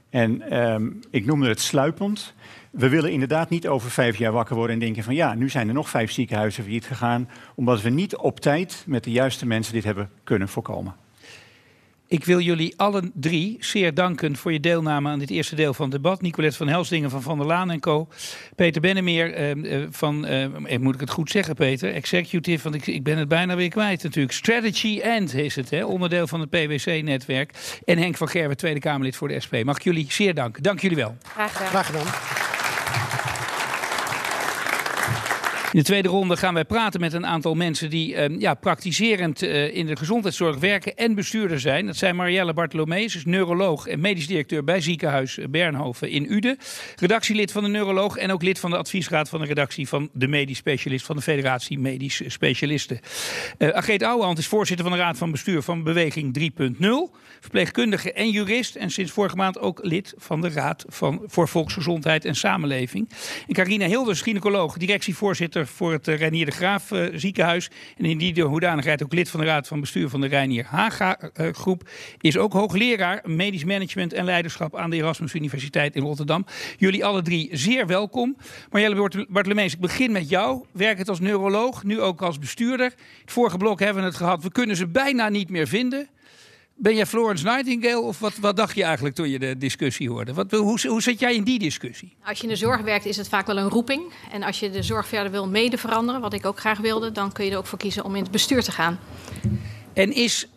[0.10, 2.34] En um, ik noemde het sluipend.
[2.72, 5.68] We willen inderdaad niet over vijf jaar wakker worden en denken van ja, nu zijn
[5.68, 9.74] er nog vijf ziekenhuizen failliet gegaan, omdat we niet op tijd met de juiste mensen
[9.74, 10.96] dit hebben kunnen voorkomen.
[12.10, 15.86] Ik wil jullie allen drie zeer danken voor je deelname aan dit eerste deel van
[15.86, 16.22] het debat.
[16.22, 18.08] Nicolette van Helsdingen van Van der Laan en Co.
[18.56, 23.04] Peter Bennemeer uh, van, uh, moet ik het goed zeggen Peter, executive, want ik, ik
[23.04, 24.34] ben het bijna weer kwijt natuurlijk.
[24.34, 27.80] Strategy End is het, hè, onderdeel van het PwC-netwerk.
[27.86, 29.54] En Henk van Gerwen, Tweede Kamerlid voor de SP.
[29.64, 30.64] Mag ik jullie zeer danken.
[30.64, 31.18] Dank jullie wel.
[31.24, 31.68] Graag gedaan.
[31.68, 32.37] Graag gedaan.
[35.78, 39.44] In de tweede ronde gaan wij praten met een aantal mensen die uh, ja, praktiserend
[39.44, 41.86] uh, in de gezondheidszorg werken en bestuurder zijn.
[41.86, 46.58] Dat zijn Marielle Bartolomeus, is neuroloog en medisch directeur bij ziekenhuis Bernhoven in Uden.
[46.96, 50.28] Redactielid van de neuroloog en ook lid van de adviesraad van de redactie van de
[50.28, 53.00] medisch specialist van de Federatie Medisch Specialisten.
[53.58, 56.86] Uh, Agreet Ouwehand is voorzitter van de raad van bestuur van Beweging 3.0.
[57.40, 62.26] Verpleegkundige en jurist en sinds vorige maand ook lid van de Raad van, voor Volksgezondheid
[62.26, 63.10] en Samenleving.
[63.48, 67.70] En Carina Hilders, gynaecoloog, directievoorzitter voor het Reinier de Graaf uh, ziekenhuis.
[67.98, 71.20] En in die hoedanigheid ook lid van de Raad van Bestuur van de Reinier Haga
[71.20, 71.90] uh, groep.
[72.22, 76.46] Is ook hoogleraar medisch management en leiderschap aan de Erasmus Universiteit in Rotterdam.
[76.78, 78.38] Jullie alle drie zeer welkom.
[78.72, 80.66] Marjelle Bartolomees, ik begin met jou.
[80.72, 82.94] Werkend als neuroloog, nu ook als bestuurder.
[83.22, 84.44] Het vorige blok hebben we het gehad.
[84.44, 86.08] We kunnen ze bijna niet meer vinden.
[86.80, 90.34] Ben jij Florence Nightingale of wat, wat dacht je eigenlijk toen je de discussie hoorde?
[90.34, 92.16] Wat, hoe, hoe zit jij in die discussie?
[92.24, 94.14] Als je in de zorg werkt is het vaak wel een roeping.
[94.32, 97.32] En als je de zorg verder wil mede veranderen, wat ik ook graag wilde, dan
[97.32, 99.00] kun je er ook voor kiezen om in het bestuur te gaan.
[99.94, 100.48] En is,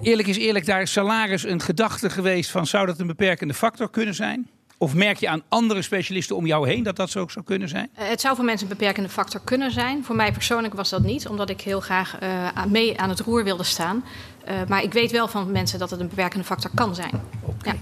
[0.00, 4.14] eerlijk is eerlijk, daar salaris een gedachte geweest van zou dat een beperkende factor kunnen
[4.14, 4.48] zijn?
[4.82, 7.68] Of merk je aan andere specialisten om jou heen dat dat zo ook zou kunnen
[7.68, 7.90] zijn?
[7.98, 10.04] Uh, het zou voor mensen een beperkende factor kunnen zijn.
[10.04, 13.44] Voor mij persoonlijk was dat niet, omdat ik heel graag uh, mee aan het roer
[13.44, 14.04] wilde staan.
[14.48, 17.20] Uh, maar ik weet wel van mensen dat het een beperkende factor kan zijn.
[17.42, 17.74] Okay.
[17.74, 17.78] Ja.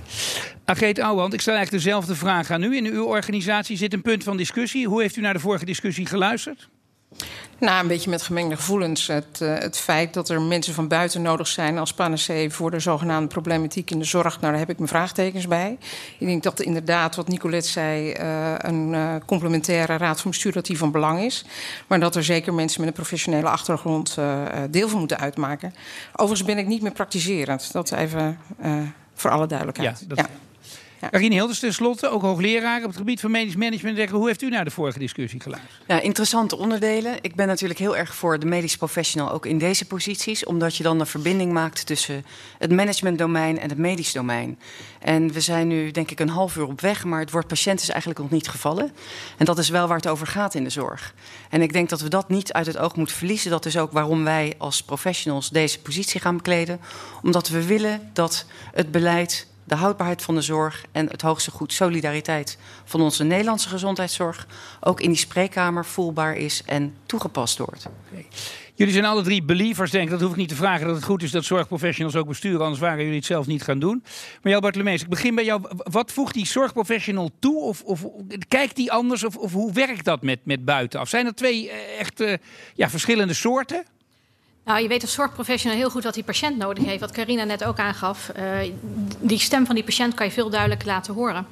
[0.64, 2.76] Ageet Ouwehand, ik stel eigenlijk dezelfde vraag aan u.
[2.76, 4.88] In uw organisatie zit een punt van discussie.
[4.88, 6.68] Hoe heeft u naar de vorige discussie geluisterd?
[7.58, 9.06] Nou, een beetje met gemengde gevoelens.
[9.06, 12.80] Het, uh, het feit dat er mensen van buiten nodig zijn als panacee voor de
[12.80, 15.78] zogenaamde problematiek in de zorg, nou, daar heb ik mijn vraagtekens bij.
[16.18, 20.66] Ik denk dat inderdaad, wat Nicolette zei, uh, een uh, complementaire raad van bestuur dat
[20.66, 21.44] die van belang is.
[21.86, 24.18] Maar dat er zeker mensen met een professionele achtergrond
[24.70, 25.74] deel van moeten uitmaken.
[26.12, 27.72] Overigens ben ik niet meer praktiserend.
[27.72, 28.38] Dat even
[29.14, 29.98] voor alle duidelijkheid.
[30.00, 30.18] Ja, dat...
[30.18, 30.26] ja.
[31.00, 31.08] Ja.
[31.08, 34.10] Karine Hilders, tenslotte, ook hoogleraar op het gebied van medisch management.
[34.10, 35.82] Hoe heeft u naar de vorige discussie geluisterd?
[35.86, 37.16] Ja, interessante onderdelen.
[37.20, 40.44] Ik ben natuurlijk heel erg voor de medisch professional ook in deze posities.
[40.44, 42.24] Omdat je dan een verbinding maakt tussen
[42.58, 44.58] het managementdomein en het medisch domein.
[44.98, 47.80] En we zijn nu denk ik een half uur op weg, maar het woord patiënt
[47.80, 48.92] is eigenlijk nog niet gevallen.
[49.36, 51.14] En dat is wel waar het over gaat in de zorg.
[51.50, 53.50] En ik denk dat we dat niet uit het oog moeten verliezen.
[53.50, 56.80] Dat is ook waarom wij als professionals deze positie gaan bekleden.
[57.22, 61.72] Omdat we willen dat het beleid de houdbaarheid van de zorg en het hoogste goed
[61.72, 64.46] solidariteit van onze Nederlandse gezondheidszorg
[64.80, 67.86] ook in die spreekkamer voelbaar is en toegepast wordt.
[68.74, 70.10] Jullie zijn alle drie believers, denk ik.
[70.10, 72.60] Dat hoef ik niet te vragen dat het goed is dat zorgprofessionals ook besturen.
[72.60, 74.02] Anders waren jullie het zelf niet gaan doen.
[74.42, 75.62] Maar jou, Bartolomeus, ik begin bij jou.
[75.76, 77.60] Wat voegt die zorgprofessional toe?
[77.60, 78.04] Of, of
[78.48, 79.24] kijkt die anders?
[79.24, 81.08] Of, of hoe werkt dat met, met buitenaf?
[81.08, 82.34] Zijn er twee echt uh,
[82.74, 83.84] ja, verschillende soorten?
[84.70, 87.00] Nou, je weet als zorgprofessional heel goed wat die patiënt nodig heeft.
[87.00, 88.32] Wat Carina net ook aangaf.
[88.38, 88.72] Uh,
[89.20, 91.46] die stem van die patiënt kan je veel duidelijker laten horen.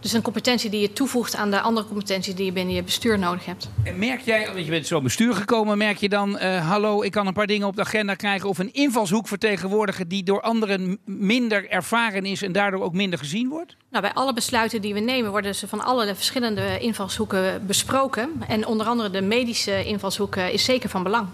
[0.00, 3.18] Dus een competentie die je toevoegt aan de andere competenties die je binnen je bestuur
[3.18, 3.70] nodig hebt.
[3.82, 7.10] En merk jij, want je bent zo bestuur gekomen, merk je dan, uh, hallo, ik
[7.10, 10.98] kan een paar dingen op de agenda krijgen of een invalshoek vertegenwoordigen die door anderen
[11.04, 13.76] minder ervaren is en daardoor ook minder gezien wordt?
[13.90, 18.30] Nou, bij alle besluiten die we nemen worden ze van alle verschillende invalshoeken besproken.
[18.48, 21.28] En onder andere de medische invalshoek is zeker van belang.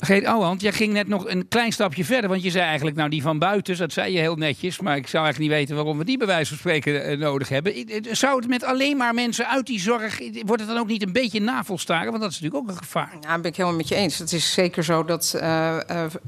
[0.00, 2.30] Geet Ouwehand, jij ging net nog een klein stapje verder.
[2.30, 4.80] Want je zei eigenlijk, nou die van buiten, dat zei je heel netjes.
[4.80, 7.48] Maar ik zou eigenlijk niet weten waarom we die bij wijze van spreken uh, nodig
[7.48, 7.74] hebben.
[8.10, 11.12] Zou het met alleen maar mensen uit die zorg, wordt het dan ook niet een
[11.12, 12.10] beetje navelstaren?
[12.10, 13.12] Want dat is natuurlijk ook een gevaar.
[13.20, 14.18] Ja, ben ik helemaal met je eens.
[14.18, 15.76] Het is zeker zo dat uh,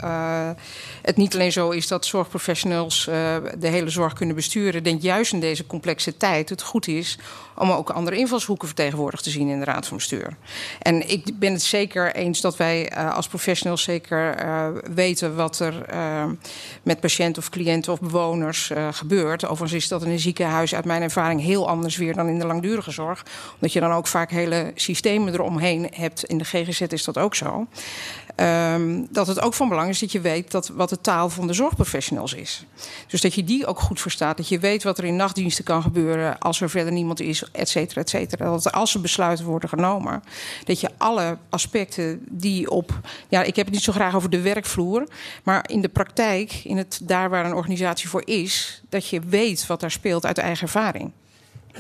[0.02, 0.50] uh,
[1.02, 3.04] het niet alleen zo is dat zorgprofessionals
[3.59, 4.74] de hele zorg kunnen besturen.
[4.74, 7.18] Ik denk juist in deze complexe tijd het goed is
[7.61, 10.37] om ook andere invalshoeken vertegenwoordigd te zien in de Raad van Bestuur.
[10.83, 15.59] En ik ben het zeker eens dat wij uh, als professionals zeker uh, weten wat
[15.59, 16.25] er uh,
[16.83, 19.44] met patiënten of cliënten of bewoners gebeurt.
[19.44, 22.46] Overigens is dat in een ziekenhuis uit mijn ervaring heel anders weer dan in de
[22.46, 23.25] langdurige zorg.
[23.55, 26.25] Omdat je dan ook vaak hele systemen eromheen hebt.
[26.25, 27.66] In de GGZ is dat ook zo.
[28.37, 31.46] Um, dat het ook van belang is dat je weet dat wat de taal van
[31.46, 32.64] de zorgprofessionals is.
[33.07, 34.37] Dus dat je die ook goed verstaat.
[34.37, 37.69] Dat je weet wat er in nachtdiensten kan gebeuren als er verder niemand is, et
[37.69, 38.45] cetera, et cetera.
[38.45, 40.23] Dat als er besluiten worden genomen,
[40.65, 43.01] dat je alle aspecten die op.
[43.29, 45.09] Ja, ik heb het niet zo graag over de werkvloer,
[45.43, 49.67] maar in de praktijk, in het daar waar een organisatie voor is, dat je weet
[49.67, 51.11] wat daar speelt uit eigen ervaring.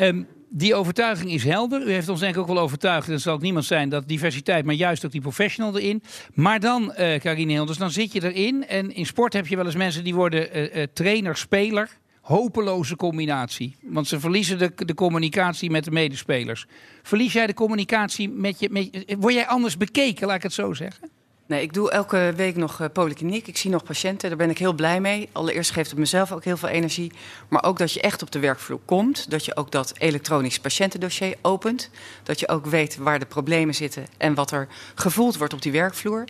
[0.00, 1.82] Um die overtuiging is helder.
[1.82, 4.64] U heeft ons denk ik ook wel overtuigd, dat zal ook niemand zijn, dat diversiteit,
[4.64, 6.02] maar juist ook die professional erin.
[6.34, 8.66] Maar dan, uh, Carine Hilders, dan zit je erin.
[8.66, 11.88] En in sport heb je wel eens mensen die worden uh, uh, trainer, speler.
[12.30, 13.76] Hopeloze combinatie.
[13.82, 16.66] Want ze verliezen de, de communicatie met de medespelers.
[17.02, 18.68] Verlies jij de communicatie met je.
[18.70, 21.10] Met, word jij anders bekeken, laat ik het zo zeggen?
[21.46, 23.46] Nee, ik doe elke week nog uh, polykliniek.
[23.46, 24.28] Ik zie nog patiënten.
[24.28, 25.28] Daar ben ik heel blij mee.
[25.32, 27.12] Allereerst geeft het mezelf ook heel veel energie.
[27.48, 29.30] Maar ook dat je echt op de werkvloer komt.
[29.30, 31.90] Dat je ook dat elektronisch patiëntendossier opent.
[32.22, 35.72] Dat je ook weet waar de problemen zitten en wat er gevoeld wordt op die
[35.72, 36.24] werkvloer.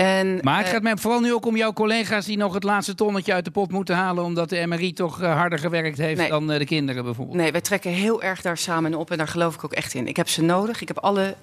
[0.00, 2.94] En, maar het gaat mij vooral nu ook om jouw collega's die nog het laatste
[2.94, 4.24] tonnetje uit de pot moeten halen.
[4.24, 7.36] omdat de MRI toch uh, harder gewerkt heeft nee, dan uh, de kinderen bijvoorbeeld.
[7.36, 10.06] Nee, wij trekken heel erg daar samen op en daar geloof ik ook echt in.
[10.06, 10.80] Ik heb ze nodig.
[10.80, 11.34] Ik heb alle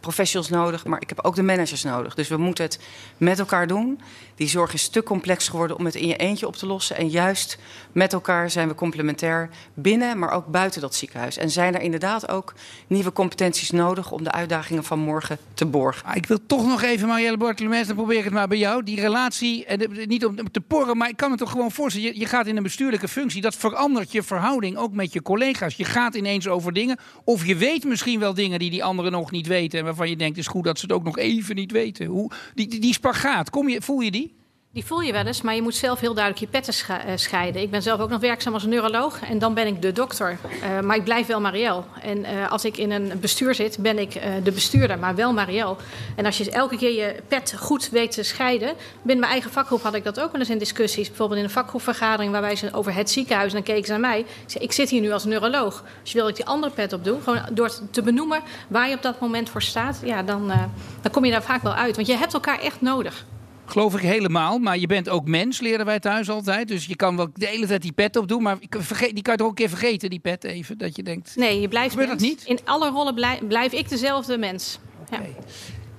[0.00, 2.14] professionals nodig, maar ik heb ook de managers nodig.
[2.14, 2.80] Dus we moeten het
[3.16, 4.00] met elkaar doen.
[4.34, 6.96] Die zorg is te complex geworden om het in je eentje op te lossen.
[6.96, 7.58] En juist
[7.92, 11.36] met elkaar zijn we complementair binnen, maar ook buiten dat ziekenhuis.
[11.36, 12.54] En zijn er inderdaad ook
[12.86, 16.06] nieuwe competenties nodig om de uitdagingen van morgen te borgen.
[16.06, 18.82] Ah, ik wil toch nog even, Marielle Bortelemens, dan probeer ik het maar bij jou.
[18.82, 22.18] Die relatie, en niet om te porren, maar ik kan me toch gewoon voorstellen.
[22.18, 25.74] Je, gaat in een bestuurlijke functie, dat verandert je verhouding ook met je collega's.
[25.74, 29.30] Je gaat ineens over dingen, of je weet misschien wel dingen die die anderen nog
[29.30, 29.78] niet weten.
[29.78, 32.06] En waarvan je denkt, het is goed dat ze het ook nog even niet weten.
[32.06, 34.23] Hoe, die, die, die spagaat, kom je, voel je die?
[34.74, 37.62] Die voel je wel eens, maar je moet zelf heel duidelijk je petten eh, scheiden.
[37.62, 40.38] Ik ben zelf ook nog werkzaam als neuroloog en dan ben ik de dokter.
[40.62, 41.82] Uh, maar ik blijf wel Marielle.
[42.02, 45.76] En uh, als ik in een bestuur zit, ben ik de bestuurder, maar wel Marielle.
[46.16, 48.74] En als je elke keer je pet goed weet te scheiden...
[49.02, 51.08] binnen mijn eigen vakgroep had ik dat ook wel eens in discussies.
[51.08, 53.48] Bijvoorbeeld in een vakgroepvergadering waarbij ze over het ziekenhuis...
[53.48, 54.20] en dan keken ze naar mij.
[54.20, 55.84] Ik zei, ik zit hier nu als neuroloog.
[56.00, 57.20] Als je wil dat ik die andere pet op doe...
[57.20, 60.00] gewoon door te benoemen waar je op dat moment voor staat...
[60.04, 60.52] ja, dan,
[61.02, 61.96] dan kom je daar vaak wel uit.
[61.96, 63.24] Want je hebt elkaar echt nodig.
[63.66, 64.58] Geloof ik helemaal.
[64.58, 66.68] Maar je bent ook mens, leren wij thuis altijd.
[66.68, 68.42] Dus je kan wel de hele tijd die pet op doen.
[68.42, 70.78] Maar die kan je toch ook een keer vergeten, die pet even.
[70.78, 71.36] Dat je denkt.
[71.36, 71.90] Nee, je blijft.
[71.90, 72.42] Gebeurt dat niet?
[72.44, 74.78] In alle rollen blijf, blijf ik dezelfde mens.
[75.06, 75.34] Okay.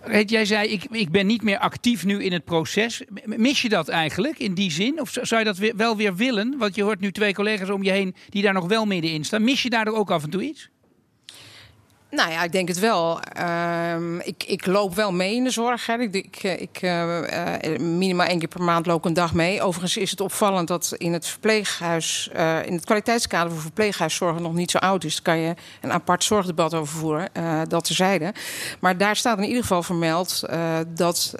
[0.07, 0.21] Ja.
[0.25, 3.03] Jij zei, ik, ik ben niet meer actief nu in het proces.
[3.25, 5.01] Mis je dat eigenlijk in die zin?
[5.01, 6.55] Of zou je dat wel weer willen?
[6.57, 9.43] Want je hoort nu twee collega's om je heen die daar nog wel middenin staan.
[9.43, 10.69] Mis je daardoor ook af en toe iets?
[12.15, 13.19] Nou ja, ik denk het wel.
[13.39, 15.85] Uh, ik, ik loop wel mee in de zorg.
[15.85, 15.97] Hè.
[15.97, 17.19] Ik, ik, ik uh,
[17.77, 19.61] minimaal één keer per maand loop een dag mee.
[19.61, 22.29] Overigens is het opvallend dat in het verpleeghuis,
[22.65, 25.13] in het kwaliteitskader voor verpleeghuiszorg nog niet zo oud is.
[25.13, 27.29] Daar kan je een apart zorgdebat over voeren,
[27.67, 28.33] dat terzijde.
[28.79, 30.43] Maar daar staat in ieder geval vermeld
[30.87, 31.33] dat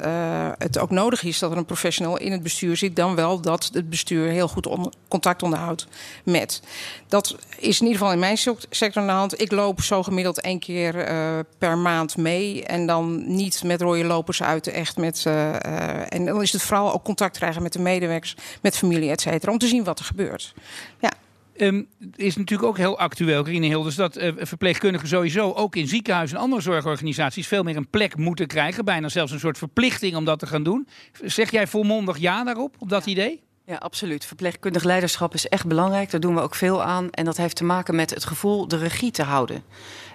[0.58, 2.96] het ook nodig is dat er een professional in het bestuur zit.
[2.96, 5.88] Dan wel dat het bestuur heel goed on contact onderhoudt
[6.24, 6.62] met.
[7.08, 8.38] Dat is in ieder geval in mijn
[8.70, 9.41] sector aan de hand.
[9.41, 12.65] Ik loop zo gemiddeld één keer uh, per maand mee.
[12.65, 15.24] En dan niet met rode lopers uit, echt met.
[15.28, 19.10] Uh, uh, en dan is het vooral ook contact krijgen met de medewerkers, met familie,
[19.10, 19.52] et cetera.
[19.52, 20.54] Om te zien wat er gebeurt.
[21.00, 21.12] Ja.
[21.58, 26.38] Um, is natuurlijk ook heel actueel, Karine Hilders, dat uh, verpleegkundigen sowieso ook in ziekenhuizen
[26.38, 28.86] en andere zorgorganisaties veel meer een plek moeten krijgen.
[28.86, 30.88] Bijna zelfs een soort verplichting om dat te gaan doen.
[31.24, 33.44] Zeg jij volmondig ja daarop, op dat idee?
[33.67, 34.25] Ja, absoluut.
[34.25, 36.12] Verpleegkundig leiderschap is echt belangrijk.
[36.12, 37.10] Daar doen we ook veel aan.
[37.12, 39.63] En dat heeft te maken met het gevoel de regie te houden.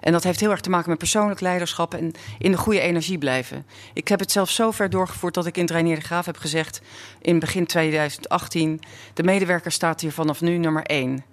[0.00, 3.18] En dat heeft heel erg te maken met persoonlijk leiderschap en in de goede energie
[3.18, 3.66] blijven.
[3.92, 6.80] Ik heb het zelf zo ver doorgevoerd dat ik in Reinier de Graaf heb gezegd
[7.20, 8.80] in begin 2018:
[9.14, 11.29] de medewerker staat hier vanaf nu nummer één.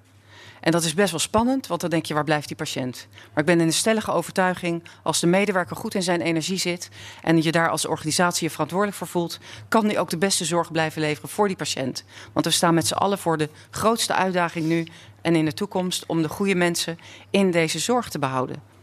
[0.67, 3.07] En dat is best wel spannend, want dan denk je, waar blijft die patiënt?
[3.11, 6.89] Maar ik ben in de stellige overtuiging, als de medewerker goed in zijn energie zit
[7.21, 10.71] en je daar als organisatie je verantwoordelijk voor voelt, kan die ook de beste zorg
[10.71, 12.03] blijven leveren voor die patiënt.
[12.33, 14.87] Want we staan met z'n allen voor de grootste uitdaging nu
[15.21, 16.99] en in de toekomst om de goede mensen
[17.29, 18.76] in deze zorg te behouden.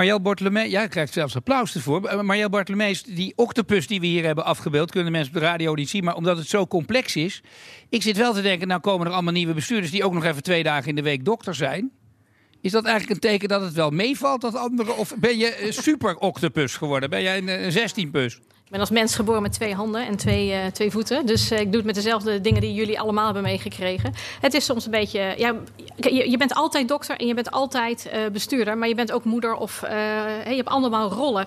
[0.00, 2.04] Marjel Bartolomee, jij krijgt zelfs applaus ervoor.
[2.04, 5.74] Eh, Marjel Bartolomee, die octopus die we hier hebben afgebeeld, kunnen mensen op de radio
[5.74, 6.04] niet zien.
[6.04, 7.42] Maar omdat het zo complex is,
[7.88, 10.42] ik zit wel te denken, nou komen er allemaal nieuwe bestuurders die ook nog even
[10.42, 11.90] twee dagen in de week dokter zijn.
[12.60, 14.96] Is dat eigenlijk een teken dat het wel meevalt dat anderen?
[14.96, 17.10] Of ben je super octopus geworden?
[17.10, 18.40] Ben jij een 16-pus?
[18.70, 21.26] Ik ben als mens geboren met twee handen en twee, uh, twee voeten.
[21.26, 24.14] Dus uh, ik doe het met dezelfde dingen die jullie allemaal hebben meegekregen.
[24.40, 25.34] Het is soms een beetje.
[25.36, 25.54] Ja,
[25.96, 28.78] je, je bent altijd dokter en je bent altijd uh, bestuurder.
[28.78, 31.46] Maar je bent ook moeder of je hebt allemaal rollen.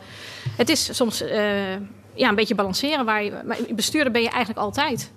[0.58, 1.24] Het is soms
[2.14, 3.06] ja, een beetje balanceren.
[3.06, 5.12] Waar je, maar bestuurder ben je eigenlijk altijd.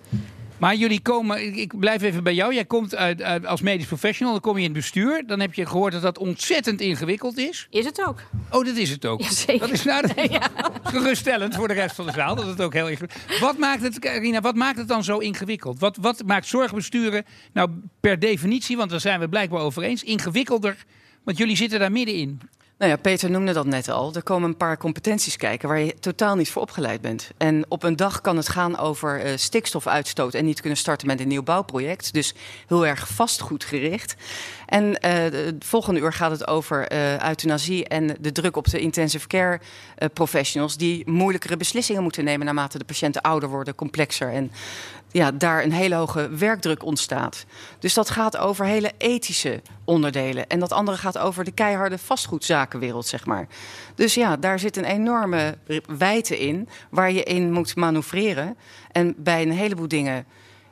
[0.59, 2.55] Maar jullie komen, ik blijf even bij jou.
[2.55, 5.23] Jij komt uit, uit, als medisch professional, dan kom je in het bestuur.
[5.27, 7.66] Dan heb je gehoord dat dat ontzettend ingewikkeld is.
[7.71, 8.23] Is het ook?
[8.51, 9.23] Oh, dat is het ook.
[9.59, 10.51] Dat is nou ja.
[10.83, 12.35] geruststellend voor de rest van de zaal.
[12.35, 15.79] Dat het ook heel ingewikkeld Wat maakt het, Carina, wat maakt het dan zo ingewikkeld?
[15.79, 20.85] Wat, wat maakt zorgbesturen nou per definitie, want daar zijn we blijkbaar over eens, ingewikkelder?
[21.25, 22.40] Want jullie zitten daar middenin.
[22.79, 24.15] Nou ja, Peter noemde dat net al.
[24.15, 27.31] Er komen een paar competenties kijken waar je totaal niet voor opgeleid bent.
[27.37, 31.21] En op een dag kan het gaan over uh, stikstofuitstoot en niet kunnen starten met
[31.21, 32.12] een nieuw bouwproject.
[32.12, 32.35] Dus
[32.67, 34.15] heel erg vastgoedgericht.
[34.66, 38.81] En uh, de volgende uur gaat het over uh, euthanasie en de druk op de
[38.81, 39.61] intensive care
[39.98, 44.50] uh, professionals die moeilijkere beslissingen moeten nemen naarmate de patiënten ouder worden, complexer en
[45.11, 47.44] ja, daar een hele hoge werkdruk ontstaat.
[47.79, 50.46] Dus dat gaat over hele ethische onderdelen.
[50.46, 53.46] En dat andere gaat over de keiharde vastgoedzakenwereld, zeg maar.
[53.94, 55.59] Dus ja, daar zit een enorme
[55.98, 58.57] wijte in waar je in moet manoeuvreren.
[58.92, 60.26] En bij een heleboel dingen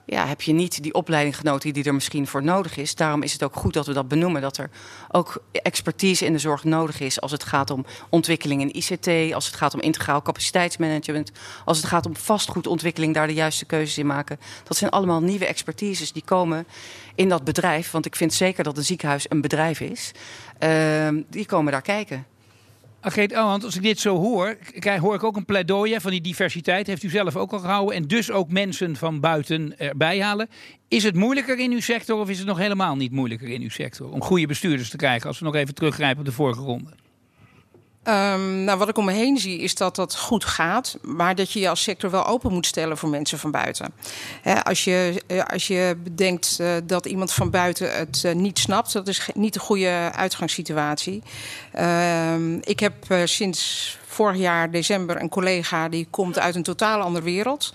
[0.06, 2.94] ja, heb je niet die opleiding genoten die er misschien voor nodig is.
[2.94, 4.42] Daarom is het ook goed dat we dat benoemen.
[4.42, 4.70] Dat er
[5.10, 9.46] ook expertise in de zorg nodig is als het gaat om ontwikkeling in ICT, als
[9.46, 11.32] het gaat om integraal capaciteitsmanagement,
[11.64, 14.40] als het gaat om vastgoedontwikkeling, daar de juiste keuzes in maken.
[14.64, 16.66] Dat zijn allemaal nieuwe expertises die komen
[17.14, 17.90] in dat bedrijf.
[17.90, 20.12] Want ik vind zeker dat een ziekenhuis een bedrijf is.
[20.60, 22.33] Uh, die komen daar kijken.
[23.04, 24.56] Agreet oh, want als ik dit zo hoor,
[25.00, 26.86] hoor ik ook een pleidooi van die diversiteit.
[26.86, 27.96] Heeft u zelf ook al gehouden.
[27.96, 30.48] En dus ook mensen van buiten erbij halen.
[30.88, 33.68] Is het moeilijker in uw sector of is het nog helemaal niet moeilijker in uw
[33.68, 34.10] sector?
[34.10, 36.90] Om goede bestuurders te krijgen, als we nog even teruggrijpen op de vorige ronde.
[38.08, 41.52] Um, nou, wat ik om me heen zie is dat dat goed gaat, maar dat
[41.52, 43.94] je je als sector wel open moet stellen voor mensen van buiten.
[44.62, 49.08] als, je, als je bedenkt uh, dat iemand van buiten het uh, niet snapt, dat
[49.08, 51.22] is niet de goede uitgangssituatie.
[51.78, 57.24] Uh, ik heb sinds vorig jaar december een collega die komt uit een totaal andere
[57.24, 57.74] wereld.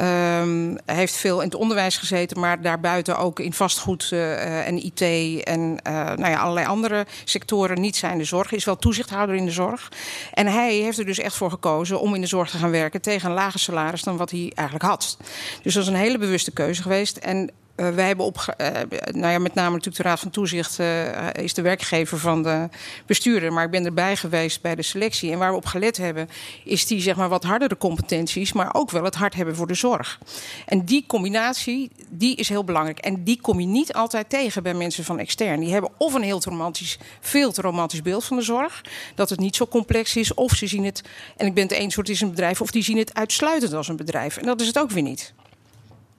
[0.00, 5.00] Um, heeft veel in het onderwijs gezeten, maar daarbuiten ook in vastgoed uh, en IT
[5.42, 7.80] en uh, nou ja, allerlei andere sectoren.
[7.80, 9.92] Niet zijn de zorg, is wel toezichthouder in de zorg.
[10.32, 13.00] En hij heeft er dus echt voor gekozen om in de zorg te gaan werken
[13.00, 15.16] tegen een lager salaris dan wat hij eigenlijk had.
[15.62, 17.16] Dus dat is een hele bewuste keuze geweest.
[17.16, 18.68] En uh, wij hebben op, uh,
[19.10, 22.68] nou ja, met name natuurlijk de Raad van Toezicht uh, is de werkgever van de
[23.06, 23.52] bestuurder.
[23.52, 25.32] Maar ik ben erbij geweest bij de selectie.
[25.32, 26.28] En waar we op gelet hebben,
[26.64, 29.74] is die zeg maar wat hardere competenties, maar ook wel het hart hebben voor de
[29.74, 30.18] zorg.
[30.66, 32.98] En die combinatie, die is heel belangrijk.
[32.98, 35.60] En die kom je niet altijd tegen bij mensen van extern.
[35.60, 38.84] Die hebben of een heel romantisch, veel te romantisch beeld van de zorg.
[39.14, 40.34] Dat het niet zo complex is.
[40.34, 41.02] Of ze zien het,
[41.36, 43.88] en ik ben het eens, soort is een bedrijf, of die zien het uitsluitend als
[43.88, 44.36] een bedrijf.
[44.36, 45.34] En dat is het ook weer niet.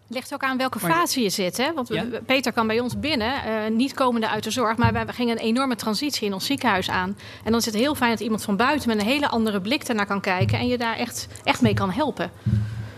[0.08, 1.58] Ligt ook aan welke fase je zit.
[1.58, 1.74] Hè?
[1.74, 2.06] Want ja?
[2.26, 5.44] Peter kan bij ons binnen, uh, niet komende uit de zorg, maar wij gingen een
[5.44, 7.18] enorme transitie in ons ziekenhuis aan.
[7.44, 9.84] En dan is het heel fijn dat iemand van buiten met een hele andere blik
[9.84, 12.32] ernaar kan kijken en je daar echt, echt mee kan helpen.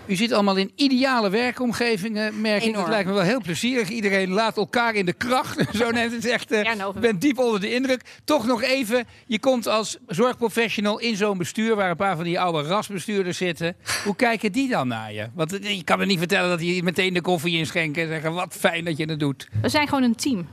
[0.08, 2.76] U zit allemaal in ideale werkomgevingen, merk ik.
[2.76, 3.89] Het lijkt me wel heel plezierig.
[3.89, 5.66] Iedereen laat elkaar in de kracht.
[5.78, 6.51] Zo net het echt.
[6.51, 8.01] Uh, ja, bent diep onder de indruk.
[8.24, 12.39] Toch nog even, je komt als zorgprofessional in zo'n bestuur waar een paar van die
[12.39, 13.76] oude rasbestuurders zitten.
[14.03, 15.28] Hoe kijken die dan naar je?
[15.34, 18.55] Want je kan me niet vertellen dat die meteen de koffie inschenken en zeggen: wat
[18.60, 19.47] fijn dat je het doet.
[19.62, 20.47] We zijn gewoon een team.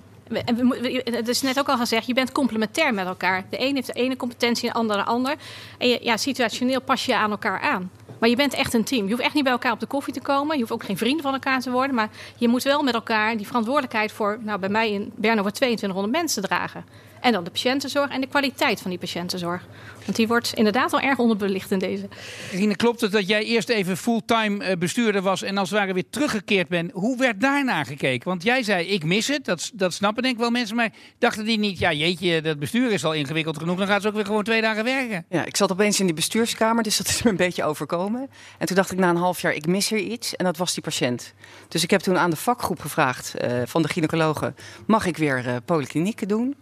[1.05, 3.45] Het is net ook al gezegd, je bent complementair met elkaar.
[3.51, 5.35] De een heeft de ene competentie, de ander de ander.
[5.79, 7.91] En je, ja, situationeel pas je aan elkaar aan.
[8.25, 9.05] Maar je bent echt een team.
[9.05, 10.55] Je hoeft echt niet bij elkaar op de koffie te komen.
[10.55, 11.95] Je hoeft ook geen vrienden van elkaar te worden.
[11.95, 15.53] Maar je moet wel met elkaar die verantwoordelijkheid voor, nou bij mij in Bern over
[15.53, 16.85] 2200 mensen dragen.
[17.21, 19.67] En dan de patiëntenzorg en de kwaliteit van die patiëntenzorg.
[20.05, 22.09] Want die wordt inderdaad al erg onderbelicht in deze.
[22.53, 25.93] Rine, klopt het dat jij eerst even fulltime eh, bestuurder was en als het ware
[25.93, 26.91] weer teruggekeerd bent?
[26.93, 28.29] Hoe werd daarna gekeken?
[28.29, 29.45] Want jij zei, ik mis het.
[29.45, 30.77] Dat, dat snappen denk ik wel mensen.
[30.77, 33.79] Maar dachten die niet, ja jeetje, dat bestuur is al ingewikkeld genoeg.
[33.79, 35.25] Dan gaat ze ook weer gewoon twee dagen werken.
[35.29, 38.31] Ja, ik zat opeens in die bestuurskamer, dus dat is me een beetje overkomen.
[38.59, 40.37] En toen dacht ik na een half jaar, ik mis hier iets.
[40.37, 41.35] En dat was die patiënt.
[41.69, 45.47] Dus ik heb toen aan de vakgroep gevraagd uh, van de gynaecologen, mag ik weer
[45.47, 46.57] uh, polyklinieken doen?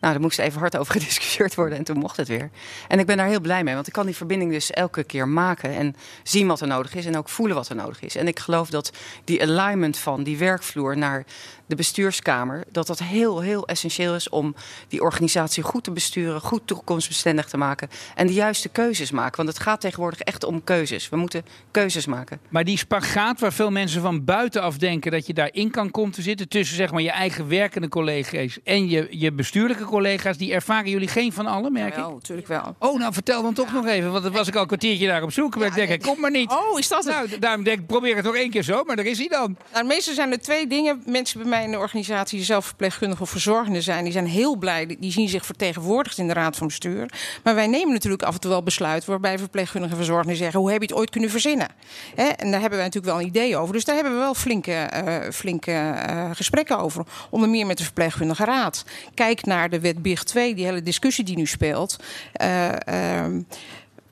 [0.00, 2.50] Nou, daar moest even hard over gediscussieerd worden en toen mocht het weer.
[2.88, 5.28] En ik ben daar heel blij mee, want ik kan die verbinding dus elke keer
[5.28, 8.16] maken en zien wat er nodig is en ook voelen wat er nodig is.
[8.16, 8.92] En ik geloof dat
[9.24, 11.24] die alignment van die werkvloer naar
[11.70, 14.54] de bestuurskamer, dat dat heel, heel essentieel is om
[14.88, 19.36] die organisatie goed te besturen, goed toekomstbestendig te maken en de juiste keuzes maken.
[19.36, 21.08] Want het gaat tegenwoordig echt om keuzes.
[21.08, 22.40] We moeten keuzes maken.
[22.48, 26.22] Maar die spagaat waar veel mensen van buitenaf denken dat je daarin kan komen te
[26.22, 30.90] zitten, tussen zeg maar je eigen werkende collega's en je, je bestuurlijke collega's, die ervaren
[30.90, 32.12] jullie geen van allen, merk ja, ik?
[32.12, 32.76] natuurlijk wel.
[32.78, 33.72] Oh, nou vertel dan toch ja.
[33.72, 35.56] nog even, want dan was ik al een kwartiertje daar op zoek.
[35.56, 36.50] Maar ja, ik denk, kom maar niet.
[36.50, 37.14] Oh, is dat het?
[37.14, 39.56] Nou, daarom denk ik, probeer het nog één keer zo, maar daar is hij dan.
[39.72, 41.02] Nou, meestal zijn er twee dingen.
[41.06, 44.56] Mensen bij mij in de organisatie die zelf verpleegkundige of verzorgende zijn, die zijn heel
[44.56, 44.96] blij.
[44.98, 47.10] Die zien zich vertegenwoordigd in de raad van bestuur.
[47.42, 50.70] Maar wij nemen natuurlijk af en toe wel besluiten waarbij verpleegkundigen en verzorgenden zeggen: hoe
[50.70, 51.68] heb je het ooit kunnen verzinnen?
[52.14, 53.74] En daar hebben wij natuurlijk wel een idee over.
[53.74, 57.04] Dus daar hebben we wel flinke, uh, flinke uh, gesprekken over.
[57.30, 58.84] Onder meer met de verpleegkundige raad.
[59.14, 61.96] Kijk naar de wet BIG 2, die hele discussie die nu speelt.
[62.42, 63.24] Uh,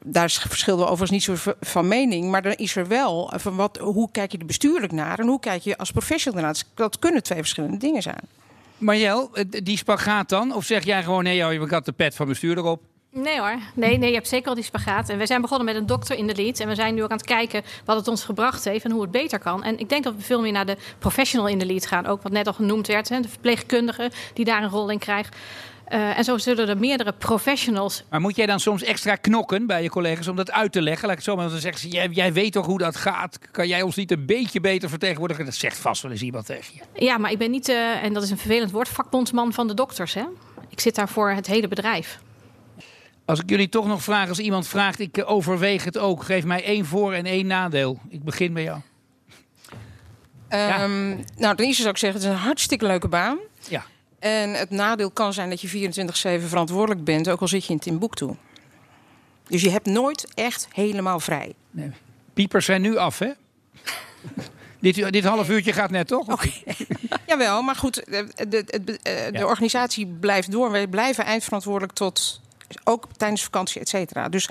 [0.05, 2.31] daar verschillen we overigens niet zo van mening.
[2.31, 5.41] Maar dan is er wel van wat, hoe kijk je er bestuurlijk naar en hoe
[5.41, 6.63] kijk je als professional naar.
[6.75, 8.21] Dat kunnen twee verschillende dingen zijn.
[8.79, 10.55] Marjel, die spagaat dan?
[10.55, 12.81] Of zeg jij gewoon, nee, joh, je had de pet van bestuurder op?
[13.11, 15.09] Nee hoor, nee, nee, je hebt zeker al die spagaat.
[15.09, 16.61] En we zijn begonnen met een dokter in de lead.
[16.61, 19.03] En we zijn nu ook aan het kijken wat het ons gebracht heeft en hoe
[19.03, 19.65] het beter kan.
[19.65, 22.07] En ik denk dat we veel meer naar de professional in de lead gaan.
[22.07, 25.37] Ook wat net al genoemd werd, hè, de verpleegkundige die daar een rol in krijgt.
[25.93, 28.05] Uh, en zo zullen er meerdere professionals.
[28.11, 31.09] Maar moet jij dan soms extra knokken bij je collega's om dat uit te leggen?
[31.09, 31.81] Laat ik het zo maar zeggen.
[31.81, 33.39] Ze, jij, jij weet toch hoe dat gaat?
[33.51, 35.45] Kan jij ons niet een beetje beter vertegenwoordigen?
[35.45, 37.05] Dat zegt vast wel eens iemand tegen je.
[37.05, 39.75] Ja, maar ik ben niet, uh, en dat is een vervelend woord, vakbondsman van de
[39.75, 40.15] dokters.
[40.15, 40.25] Hè?
[40.69, 42.19] Ik zit daar voor het hele bedrijf.
[43.25, 46.25] Als ik jullie toch nog vraag, als iemand vraagt, ik overweeg het ook.
[46.25, 48.01] Geef mij één voor- en één nadeel.
[48.09, 48.81] Ik begin bij jou.
[50.51, 51.17] Um, ja.
[51.37, 53.39] Nou, ten eerste zou ik zeggen, het is een hartstikke leuke baan.
[54.19, 57.79] En het nadeel kan zijn dat je 24-7 verantwoordelijk bent, ook al zit je in
[57.79, 58.29] Timbuktu.
[59.49, 61.55] Dus je hebt nooit echt helemaal vrij.
[61.71, 61.91] Nee.
[62.35, 63.31] Piepers zijn nu af, hè?
[64.81, 66.29] dit, dit half uurtje gaat net, toch?
[66.29, 66.63] Okay.
[67.27, 69.45] Jawel, maar goed, de, de, de, de ja.
[69.45, 70.71] organisatie blijft door.
[70.71, 72.41] Wij blijven eindverantwoordelijk tot
[72.85, 74.29] ook tijdens vakantie, et cetera.
[74.29, 74.49] Dus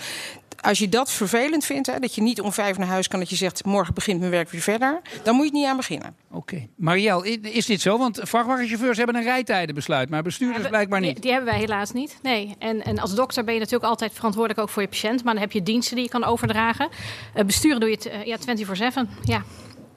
[0.62, 3.30] als je dat vervelend vindt, hè, dat je niet om vijf naar huis kan, dat
[3.30, 6.16] je zegt morgen begint mijn werk weer verder, dan moet je niet aan beginnen.
[6.28, 6.38] Oké.
[6.38, 6.70] Okay.
[6.76, 7.98] Marielle, is dit zo?
[7.98, 11.14] Want vrachtwagenchauffeurs hebben een rijtijdenbesluit, maar bestuurders ja, blijkbaar niet.
[11.14, 12.20] Die, die, hebben wij helaas niet.
[12.22, 12.56] Nee.
[12.60, 15.42] En, en als dokter ben je natuurlijk altijd verantwoordelijk ook voor je patiënt, maar dan
[15.42, 16.90] heb je diensten die je kan overdragen.
[17.36, 19.10] Uh, besturen doe je het uh, ja, 24/7.
[19.24, 19.44] Ja,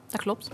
[0.09, 0.49] dat klopt.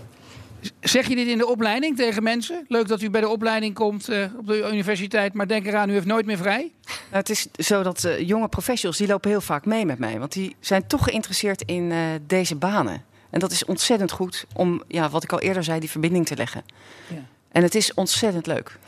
[0.80, 2.64] Zeg je dit in de opleiding tegen mensen?
[2.68, 5.92] Leuk dat u bij de opleiding komt uh, op de universiteit, maar denk eraan, u
[5.92, 6.72] heeft nooit meer vrij?
[6.84, 10.18] Nou, het is zo dat uh, jonge professionals, die lopen heel vaak mee met mij.
[10.18, 13.04] Want die zijn toch geïnteresseerd in uh, deze banen.
[13.30, 16.36] En dat is ontzettend goed om, ja, wat ik al eerder zei, die verbinding te
[16.36, 16.64] leggen.
[17.08, 17.24] Ja.
[17.52, 18.78] En het is ontzettend leuk.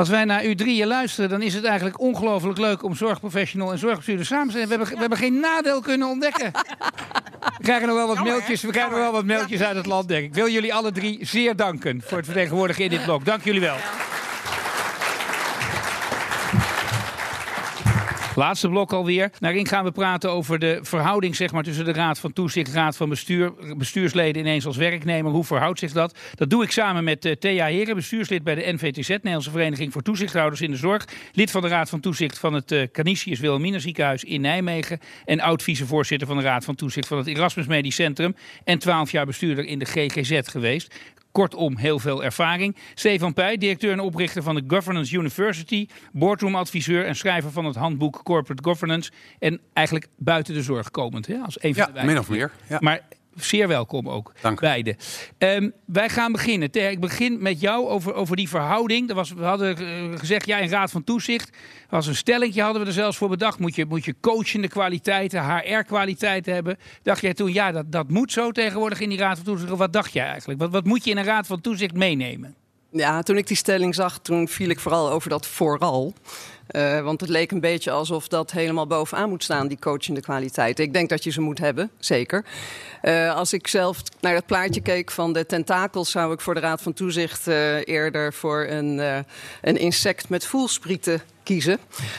[0.00, 3.78] Als wij naar u drieën luisteren, dan is het eigenlijk ongelooflijk leuk om zorgprofessional en
[3.78, 4.64] zorgbestuurder samen te zijn.
[4.64, 6.52] We hebben, we hebben geen nadeel kunnen ontdekken.
[7.40, 10.08] We krijgen nog wel wat mailtjes, we krijgen nog wel wat mailtjes uit het land,
[10.08, 10.28] denk ik.
[10.28, 13.24] Ik wil jullie alle drie zeer danken voor het vertegenwoordigen in dit blok.
[13.24, 13.76] Dank jullie wel.
[18.40, 19.30] Laatste blok alweer.
[19.38, 22.96] Daarin gaan we praten over de verhouding zeg maar, tussen de Raad van Toezicht, Raad
[22.96, 25.32] van Bestuur, bestuursleden ineens als werknemer.
[25.32, 26.18] Hoe verhoudt zich dat?
[26.34, 30.02] Dat doe ik samen met uh, Thea Heren, bestuurslid bij de NVTZ, Nederlandse Vereniging voor
[30.02, 31.04] Toezichthouders in de Zorg.
[31.32, 34.98] Lid van de Raad van Toezicht van het uh, Canisius Wilhelmina Ziekenhuis in Nijmegen.
[35.24, 38.36] En oud-vicevoorzitter van de Raad van Toezicht van het Erasmus Medisch Centrum.
[38.64, 40.94] En twaalf jaar bestuurder in de GGZ geweest.
[41.32, 42.76] Kortom, heel veel ervaring.
[42.94, 48.20] Stefan Pij, directeur en oprichter van de Governance University, boardroomadviseur en schrijver van het handboek
[48.22, 49.10] Corporate Governance.
[49.38, 52.50] En eigenlijk buiten de zorg komend, hè, als een van ja, de min of meer.
[52.68, 52.78] Ja.
[52.80, 53.00] Maar
[53.34, 54.60] zeer welkom ook, Dank.
[54.60, 54.96] beide.
[55.38, 56.70] Um, wij gaan beginnen.
[56.70, 59.08] Ter, ik begin met jou over, over die verhouding.
[59.08, 61.56] Er was, we hadden uh, gezegd, ja, in Raad van Toezicht
[61.88, 63.58] was een stellingje, hadden we er zelfs voor bedacht.
[63.58, 66.78] Moet je, moet je coachende kwaliteiten, HR-kwaliteiten hebben.
[67.02, 69.70] Dacht jij toen, ja, dat, dat moet zo tegenwoordig in die Raad van Toezicht.
[69.76, 70.60] Wat dacht jij eigenlijk?
[70.60, 72.54] Wat, wat moet je in een Raad van Toezicht meenemen?
[72.92, 76.14] Ja, toen ik die stelling zag, toen viel ik vooral over dat vooral.
[76.72, 80.84] Uh, want het leek een beetje alsof dat helemaal bovenaan moet staan, die coachende kwaliteiten.
[80.84, 82.44] Ik denk dat je ze moet hebben, zeker.
[83.02, 86.60] Uh, als ik zelf naar het plaatje keek van de tentakels, zou ik voor de
[86.60, 88.98] Raad van Toezicht uh, eerder voor een,
[89.60, 91.78] een insect met voelsprieten kiezen.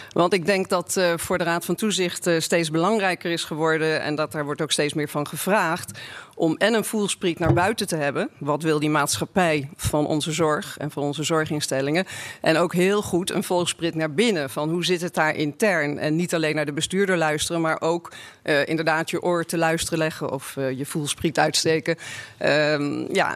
[0.09, 4.01] Want ik denk dat uh, voor de Raad van Toezicht uh, steeds belangrijker is geworden.
[4.01, 5.99] En dat daar wordt ook steeds meer van gevraagd.
[6.35, 8.29] Om en een voelspriet naar buiten te hebben.
[8.37, 12.05] Wat wil die maatschappij van onze zorg en van onze zorginstellingen.
[12.41, 14.49] En ook heel goed een volkspriet naar binnen.
[14.49, 15.99] Van hoe zit het daar intern?
[15.99, 18.11] En niet alleen naar de bestuurder luisteren, maar ook
[18.43, 20.31] uh, inderdaad je oor te luisteren leggen.
[20.31, 21.97] Of je voelspriet uitsteken.
[22.39, 23.35] Um, ja,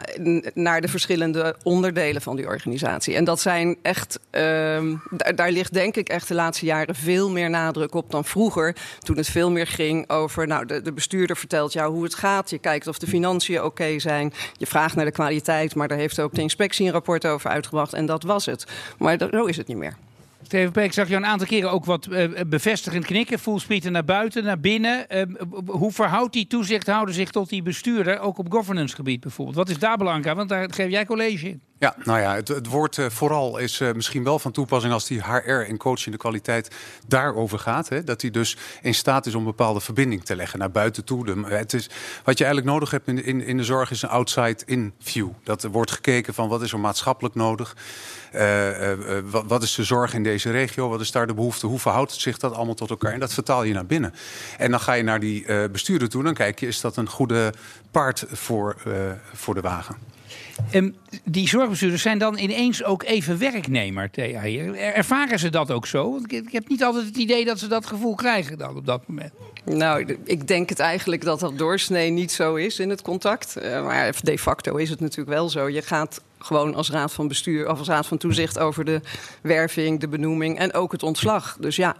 [0.54, 3.14] naar de verschillende onderdelen van die organisatie.
[3.14, 5.02] En dat zijn echt, um,
[5.34, 8.76] daar ligt denk ik echt de laatste jaren veel meer nadruk op dan vroeger.
[8.98, 12.50] Toen het veel meer ging over, nou, de, de bestuurder vertelt jou hoe het gaat.
[12.50, 14.32] Je kijkt of de financiën oké zijn.
[14.56, 17.92] Je vraagt naar de kwaliteit, maar daar heeft ook de inspectie een rapport over uitgebracht.
[17.92, 18.64] En dat was het.
[18.98, 19.96] Maar zo is het niet meer.
[20.46, 23.38] Steven Peek, zag je een aantal keren ook wat uh, bevestigend knikken.
[23.38, 25.06] Voelsprieten naar buiten, naar binnen.
[25.10, 25.22] Uh,
[25.66, 29.56] hoe verhoudt die toezichthouder zich tot die bestuurder, ook op governance gebied bijvoorbeeld?
[29.56, 30.36] Wat is daar belangrijk aan?
[30.36, 31.60] Want daar geef jij college in.
[31.78, 35.22] Ja, nou ja, het, het woord uh, vooral is misschien wel van toepassing als die
[35.22, 36.74] HR en coaching de kwaliteit
[37.06, 37.88] daarover gaat.
[37.88, 38.04] Hè?
[38.04, 41.24] Dat hij dus in staat is om bepaalde verbinding te leggen naar buiten toe.
[41.24, 41.90] De, het is,
[42.24, 45.28] wat je eigenlijk nodig hebt in, in, in de zorg is een outside-in view.
[45.42, 47.76] Dat er wordt gekeken van wat is er maatschappelijk nodig.
[48.36, 50.88] Uh, wat, wat is de zorg in deze regio?
[50.88, 51.66] Wat is daar de behoefte?
[51.66, 53.12] Hoe verhoudt zich dat allemaal tot elkaar?
[53.12, 54.14] En dat vertaal je naar binnen.
[54.58, 56.22] En dan ga je naar die bestuurder toe.
[56.22, 57.52] Dan kijk je, is dat een goede
[57.90, 58.76] paard voor,
[59.34, 60.15] voor de wagen?
[60.72, 64.10] Um, die zorgbestuurders zijn dan ineens ook even werknemer.
[64.76, 66.10] Ervaren ze dat ook zo?
[66.10, 69.02] Want ik, heb niet altijd het idee dat ze dat gevoel krijgen dan op dat
[69.06, 69.32] moment.
[69.64, 73.56] Nou, ik denk het eigenlijk dat dat doorsnee niet zo is in het contact.
[73.62, 75.68] Uh, maar de facto is het natuurlijk wel zo.
[75.68, 79.00] Je gaat gewoon als raad van bestuur of als raad van toezicht over de
[79.42, 81.56] werving, de benoeming en ook het ontslag.
[81.60, 81.96] Dus ja,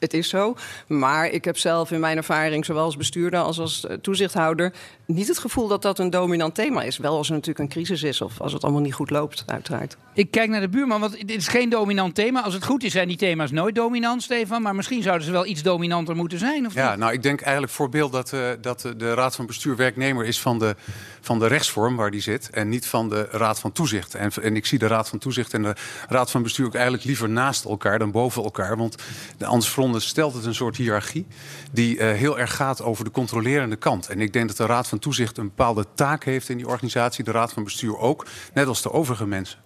[0.00, 0.56] het is zo.
[0.86, 4.72] Maar ik heb zelf in mijn ervaring, zowel als bestuurder als als toezichthouder,
[5.06, 6.98] niet het gevoel dat dat een dominant thema is.
[6.98, 9.96] Wel als er natuurlijk een crisis is of als het allemaal niet goed loopt, uiteraard.
[10.14, 12.42] Ik kijk naar de buurman, want dit is geen dominant thema.
[12.42, 14.62] Als het goed is, zijn die thema's nooit dominant, Stefan.
[14.62, 16.66] Maar misschien zouden ze wel iets dominanter moeten zijn.
[16.66, 16.98] Of ja, niet?
[16.98, 20.58] nou, ik denk eigenlijk voorbeeld dat, uh, dat de Raad van Bestuur werknemer is van
[20.58, 20.76] de,
[21.20, 22.50] van de rechtsvorm waar die zit.
[22.50, 24.14] En niet van de Raad van Toezicht.
[24.14, 25.74] En, en ik zie de Raad van Toezicht en de
[26.08, 28.76] Raad van Bestuur ook eigenlijk liever naast elkaar dan boven elkaar.
[28.76, 28.96] Want
[29.38, 29.46] de
[29.94, 31.26] Ansfronde stelt het een soort hiërarchie
[31.72, 34.08] die uh, heel erg gaat over de controlerende kant.
[34.08, 37.24] En ik denk dat de Raad van Toezicht een bepaalde taak heeft in die organisatie.
[37.24, 39.58] De Raad van Bestuur ook, net als de overige mensen.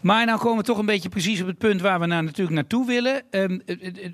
[0.00, 2.56] Maar nou komen we toch een beetje precies op het punt waar we nou natuurlijk
[2.56, 3.22] naartoe willen.
[3.30, 3.62] Um,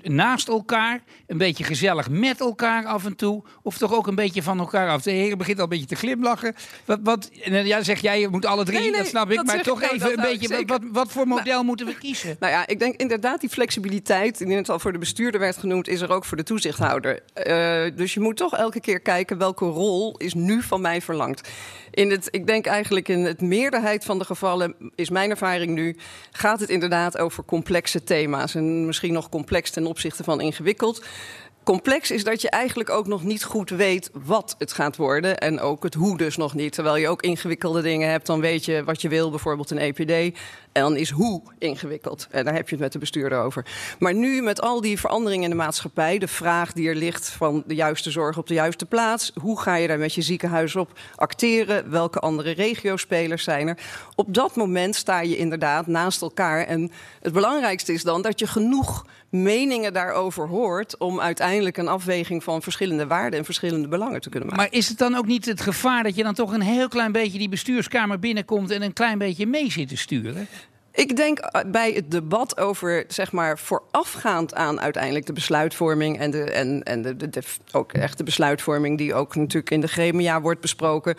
[0.03, 3.43] naast elkaar, een beetje gezellig met elkaar af en toe.
[3.61, 5.01] Of toch ook een beetje van elkaar af.
[5.01, 6.55] De heer begint al een beetje te glimlachen.
[6.85, 9.35] Wat, wat, ja, zeg jij, je moet alle drie, nee, nee, dat snap ik.
[9.35, 12.35] Dat maar toch ik, even een beetje, wat, wat, voor model nou, moeten we kiezen?
[12.39, 15.87] Nou ja, ik denk inderdaad die flexibiliteit, die net al voor de bestuurder werd genoemd,
[15.87, 17.19] is er ook voor de toezichthouder.
[17.47, 21.49] Uh, dus je moet toch elke keer kijken welke rol is nu van mij verlangd.
[21.91, 25.95] In het, ik denk eigenlijk in het meerderheid van de gevallen is mijn ervaring nu,
[26.31, 28.55] gaat het inderdaad over complexe thema's.
[28.55, 31.03] En misschien nog complex ten opzichte van ingewikkeld.
[31.63, 35.37] complex is dat je eigenlijk ook nog niet goed weet wat het gaat worden.
[35.37, 36.73] En ook het hoe dus nog niet.
[36.73, 40.37] Terwijl je ook ingewikkelde dingen hebt, dan weet je wat je wil, bijvoorbeeld een EPD.
[40.75, 42.27] En dan is hoe ingewikkeld.
[42.31, 43.65] En daar heb je het met de bestuurder over.
[43.99, 47.63] Maar nu met al die veranderingen in de maatschappij, de vraag die er ligt van
[47.67, 49.31] de juiste zorg op de juiste plaats.
[49.41, 51.91] Hoe ga je daar met je ziekenhuis op acteren?
[51.91, 53.77] Welke andere regiospelers zijn er?
[54.15, 56.65] Op dat moment sta je inderdaad naast elkaar.
[56.65, 62.43] En het belangrijkste is dan dat je genoeg meningen daarover hoort om uiteindelijk een afweging
[62.43, 64.63] van verschillende waarden en verschillende belangen te kunnen maken.
[64.63, 67.11] Maar is het dan ook niet het gevaar dat je dan toch een heel klein
[67.11, 70.47] beetje die bestuurskamer binnenkomt en een klein beetje mee zit te sturen?
[70.95, 76.31] Ik denk eh, bij het debat over, zeg maar, voorafgaand aan uiteindelijk de besluitvorming en,
[76.31, 80.61] de, en, en de, ook echt de besluitvorming die ook natuurlijk in de gremia wordt
[80.61, 81.15] besproken.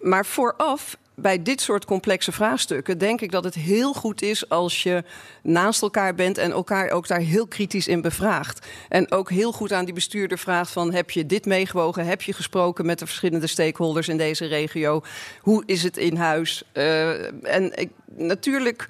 [0.00, 4.82] Maar vooraf bij dit soort complexe vraagstukken denk ik dat het heel goed is als
[4.82, 5.04] je
[5.42, 8.66] naast elkaar bent en elkaar ook daar heel kritisch in bevraagt.
[8.88, 12.06] En ook heel goed aan die bestuurder vraagt van heb je dit meegewogen?
[12.06, 15.02] Heb je gesproken met de verschillende stakeholders in deze regio?
[15.40, 16.62] Hoe is het in huis?
[16.72, 18.88] Uh, en ik, natuurlijk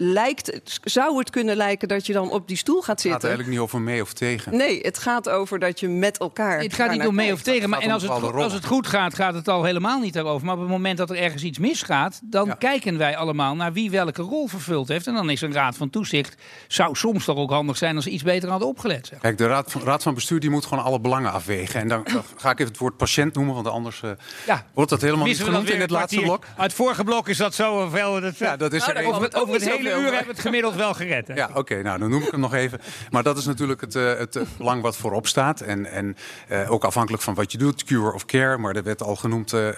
[0.00, 3.10] lijkt, zou het kunnen lijken dat je dan op die stoel gaat zitten.
[3.10, 4.56] Het gaat eigenlijk niet over mee of tegen.
[4.56, 6.60] Nee, het gaat over dat je met elkaar.
[6.60, 7.68] Het gaat niet om mee of tegen.
[7.68, 10.46] Maar en als het, als het goed gaat, gaat het al helemaal niet daarover.
[10.46, 13.90] Maar op het moment dat er ergens iets misgaat, dan kijken wij allemaal naar wie
[13.90, 15.06] welke rol vervuld heeft.
[15.06, 16.36] En dan is een raad van toezicht.
[16.68, 19.06] Zou soms toch ook handig zijn als ze iets beter hadden opgelet.
[19.06, 19.18] Zeg.
[19.18, 21.80] Kijk, de raad van, raad van bestuur die moet gewoon alle belangen afwegen.
[21.80, 24.10] En dan ga ik even het woord patiënt noemen, want anders uh,
[24.46, 24.66] ja.
[24.74, 26.44] wordt dat helemaal niet genoemd in het laatste blok.
[26.56, 28.20] Het vorige blok is dat zo veel.
[28.20, 30.74] Dat, ja, dat is nou, over, het, over het hele uur hebben we het gemiddeld
[30.74, 31.28] wel gered.
[31.28, 31.34] Hè?
[31.34, 32.80] Ja, oké, nou dan noem ik hem nog even.
[33.10, 35.60] Maar dat is natuurlijk het, uh, het belang wat voorop staat.
[35.60, 36.16] En, en
[36.50, 38.58] uh, ook afhankelijk van wat je doet, cure of care.
[38.58, 39.70] Maar er werd al genoemd, uh,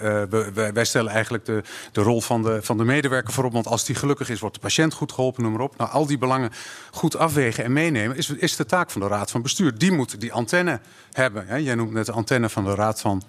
[0.53, 3.53] wij, wij, stellen eigenlijk de, de rol van de, van de medewerker voorop.
[3.53, 5.77] Want als die gelukkig is, wordt de patiënt goed geholpen, noem maar op.
[5.77, 6.51] Nou, al die belangen
[6.91, 9.77] goed afwegen en meenemen is, is de taak van de Raad van Bestuur.
[9.77, 10.79] Die moet die antenne
[11.11, 11.47] hebben.
[11.47, 11.55] Hè?
[11.55, 13.23] Jij noemt net de antenne van de Raad van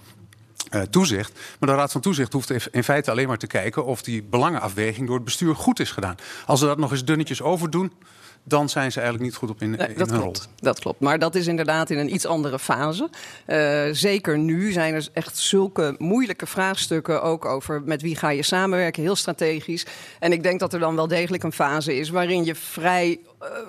[0.90, 1.38] toezicht.
[1.58, 5.06] Maar de Raad van Toezicht hoeft in feite alleen maar te kijken of die belangenafweging
[5.06, 6.14] door het bestuur goed is gedaan.
[6.46, 7.92] Als ze dat nog eens dunnetjes overdoen,
[8.44, 10.46] dan zijn ze eigenlijk niet goed op in, nee, in dat hun klopt, rol.
[10.56, 11.00] Dat klopt.
[11.00, 13.10] Maar dat is inderdaad in een iets andere fase.
[13.46, 18.42] Uh, zeker nu zijn er echt zulke moeilijke vraagstukken ook over met wie ga je
[18.42, 19.86] samenwerken, heel strategisch.
[20.18, 23.18] En ik denk dat er dan wel degelijk een fase is waarin je vrij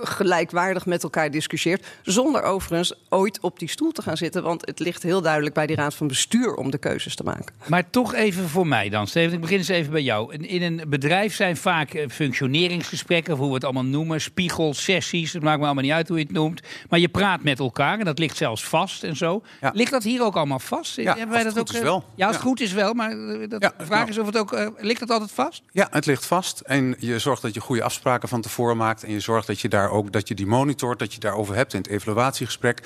[0.01, 1.85] gelijkwaardig met elkaar discussieert.
[2.01, 4.43] Zonder overigens ooit op die stoel te gaan zitten.
[4.43, 7.55] Want het ligt heel duidelijk bij die raad van bestuur om de keuzes te maken.
[7.67, 9.33] Maar toch even voor mij dan, Steven.
[9.33, 10.35] Ik begin eens even bij jou.
[10.35, 15.33] In een bedrijf zijn vaak eh, functioneringsgesprekken, of hoe we het allemaal noemen, spiegelsessies.
[15.33, 16.61] Het maakt me allemaal niet uit hoe je het noemt.
[16.89, 19.43] Maar je praat met elkaar en dat ligt zelfs vast en zo.
[19.61, 19.71] Ja.
[19.73, 20.95] Ligt dat hier ook allemaal vast?
[20.95, 22.03] Ja, Hebben wij dat ook, is wel.
[22.15, 22.93] Ja, als het goed is wel.
[22.93, 23.09] Maar
[23.49, 24.09] dat, de vraag nou.
[24.09, 24.53] is of het ook.
[24.53, 25.61] Uh, ligt het altijd vast?
[25.71, 26.59] Ja, het ligt vast.
[26.59, 29.03] En je zorgt dat je goede afspraken van tevoren maakt.
[29.03, 31.73] En je zorgt dat je daar ook dat je die monitort, dat je daarover hebt
[31.73, 32.81] in het evaluatiegesprek.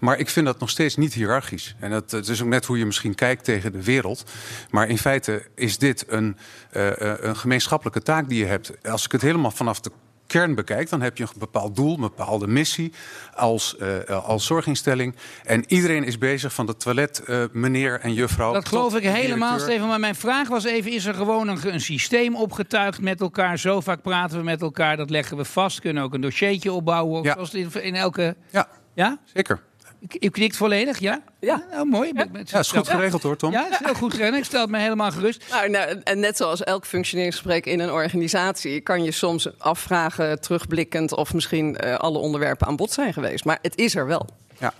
[0.00, 1.74] Maar ik vind dat nog steeds niet hiërarchisch.
[1.78, 4.24] En dat, is ook net hoe je misschien kijkt tegen de wereld.
[4.70, 6.36] Maar in feite is dit een,
[6.72, 8.88] uh, een gemeenschappelijke taak die je hebt.
[8.88, 9.90] Als ik het helemaal vanaf de
[10.28, 12.92] kern bekijkt, dan heb je een bepaald doel, een bepaalde missie
[13.34, 15.14] als, uh, als zorginstelling.
[15.44, 18.52] En iedereen is bezig van de toilet, uh, meneer en juffrouw.
[18.52, 19.86] Dat geloof ik helemaal, Steven.
[19.86, 23.58] Maar mijn vraag was even: is er gewoon een, een, systeem opgetuigd met elkaar?
[23.58, 25.80] Zo vaak praten we met elkaar, dat leggen we vast.
[25.80, 27.32] Kunnen ook een dossiertje opbouwen, ja.
[27.32, 28.36] zoals in, in elke.
[28.50, 29.18] Ja, ja?
[29.34, 29.60] zeker.
[30.20, 31.22] U knikt volledig, ja?
[31.40, 31.64] Ja.
[31.70, 32.10] Nou, mooi.
[32.14, 33.52] Ja, ja is goed geregeld hoor, Tom.
[33.52, 34.36] Ja, is heel goed geregeld.
[34.36, 35.44] Ik stel het me helemaal gerust.
[35.50, 38.80] Nou, nou, en net zoals elk functioneringsgesprek in een organisatie...
[38.80, 41.14] kan je soms afvragen, terugblikkend...
[41.14, 43.44] of misschien uh, alle onderwerpen aan bod zijn geweest.
[43.44, 44.28] Maar het is er wel.
[44.58, 44.74] Ja.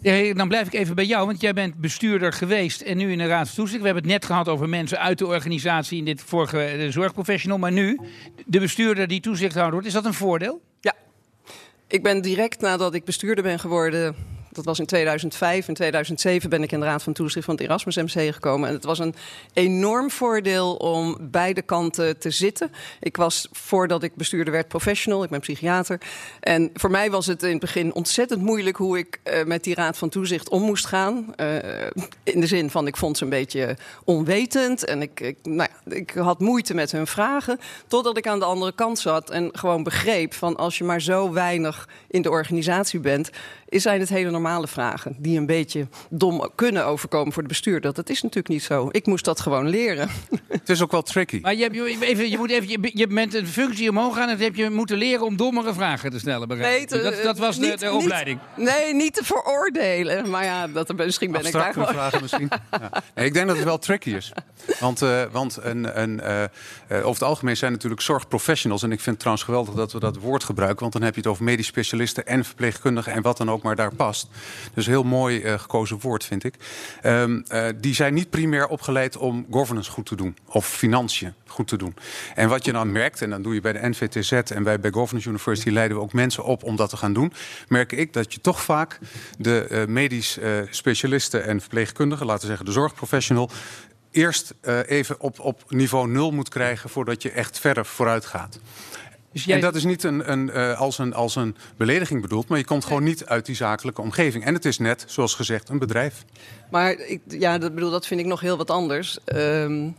[0.00, 3.18] Ja, dan blijf ik even bij jou, want jij bent bestuurder geweest en nu in
[3.18, 3.80] de Raad van Toezicht.
[3.80, 7.58] We hebben het net gehad over mensen uit de organisatie in dit vorige de zorgprofessional.
[7.58, 8.00] Maar nu,
[8.46, 10.60] de bestuurder die toezichthouder wordt, is dat een voordeel?
[10.80, 10.94] Ja.
[11.86, 14.16] Ik ben direct nadat ik bestuurder ben geworden
[14.52, 15.68] dat was in 2005.
[15.68, 18.68] In 2007 ben ik in de Raad van Toezicht van het Erasmus MC gekomen.
[18.68, 19.14] En het was een
[19.52, 22.72] enorm voordeel om beide kanten te zitten.
[23.00, 25.24] Ik was, voordat ik bestuurder werd, professional.
[25.24, 26.00] Ik ben psychiater.
[26.40, 28.76] En voor mij was het in het begin ontzettend moeilijk...
[28.76, 31.34] hoe ik uh, met die Raad van Toezicht om moest gaan.
[31.36, 31.56] Uh,
[32.22, 34.84] in de zin van, ik vond ze een beetje onwetend.
[34.84, 37.58] En ik, ik, nou ja, ik had moeite met hun vragen.
[37.86, 40.34] Totdat ik aan de andere kant zat en gewoon begreep...
[40.34, 43.30] van als je maar zo weinig in de organisatie bent
[43.80, 47.94] zijn het hele normale vragen die een beetje dom kunnen overkomen voor de bestuurder.
[47.94, 48.88] Dat is natuurlijk niet zo.
[48.90, 50.08] Ik moest dat gewoon leren.
[50.48, 51.38] Het is ook wel tricky.
[51.42, 54.38] Maar je, hebt, even, je moet even, je, je bent een functie omhoog gaan en
[54.38, 56.48] heb je moeten leren om dommere vragen te stellen.
[56.48, 58.38] Nee, te, dat, dat, was niet, de, de opleiding.
[58.56, 60.30] Niet, nee, niet te veroordelen.
[60.30, 62.10] Maar ja, dat, misschien ben Abstracte ik daar gewoon.
[62.10, 62.50] vragen misschien.
[62.80, 63.02] Ja.
[63.14, 64.32] Nee, ik denk dat het wel tricky is.
[64.80, 66.46] Want, uh, want een, een, uh, uh,
[66.88, 68.82] over het algemeen zijn natuurlijk zorgprofessionals.
[68.82, 70.80] En ik vind het trouwens geweldig dat we dat woord gebruiken.
[70.80, 73.76] Want dan heb je het over medisch specialisten en verpleegkundigen en wat dan ook maar
[73.76, 74.28] daar past.
[74.74, 76.54] Dus heel mooi uh, gekozen woord, vind ik.
[77.04, 81.68] Um, uh, die zijn niet primair opgeleid om governance goed te doen of financiën goed
[81.68, 81.94] te doen.
[82.34, 84.90] En wat je dan merkt, en dan doe je bij de NVTZ en wij bij
[84.90, 87.32] Governance University leiden we ook mensen op om dat te gaan doen,
[87.68, 88.98] merk ik dat je toch vaak
[89.38, 90.38] de uh, medisch
[90.70, 93.50] specialisten en verpleegkundigen, laten zeggen de zorgprofessional,
[94.10, 94.54] eerst
[94.86, 98.58] even op, op niveau nul moet krijgen voordat je echt verder vooruit gaat.
[99.32, 99.54] Dus jij...
[99.54, 102.64] En dat is niet een, een, uh, als, een, als een belediging bedoeld, maar je
[102.64, 104.44] komt gewoon niet uit die zakelijke omgeving.
[104.44, 106.24] En het is net, zoals gezegd, een bedrijf.
[106.70, 109.18] Maar ik, ja, dat, bedoel, dat vind ik nog heel wat anders.
[109.34, 109.96] Um,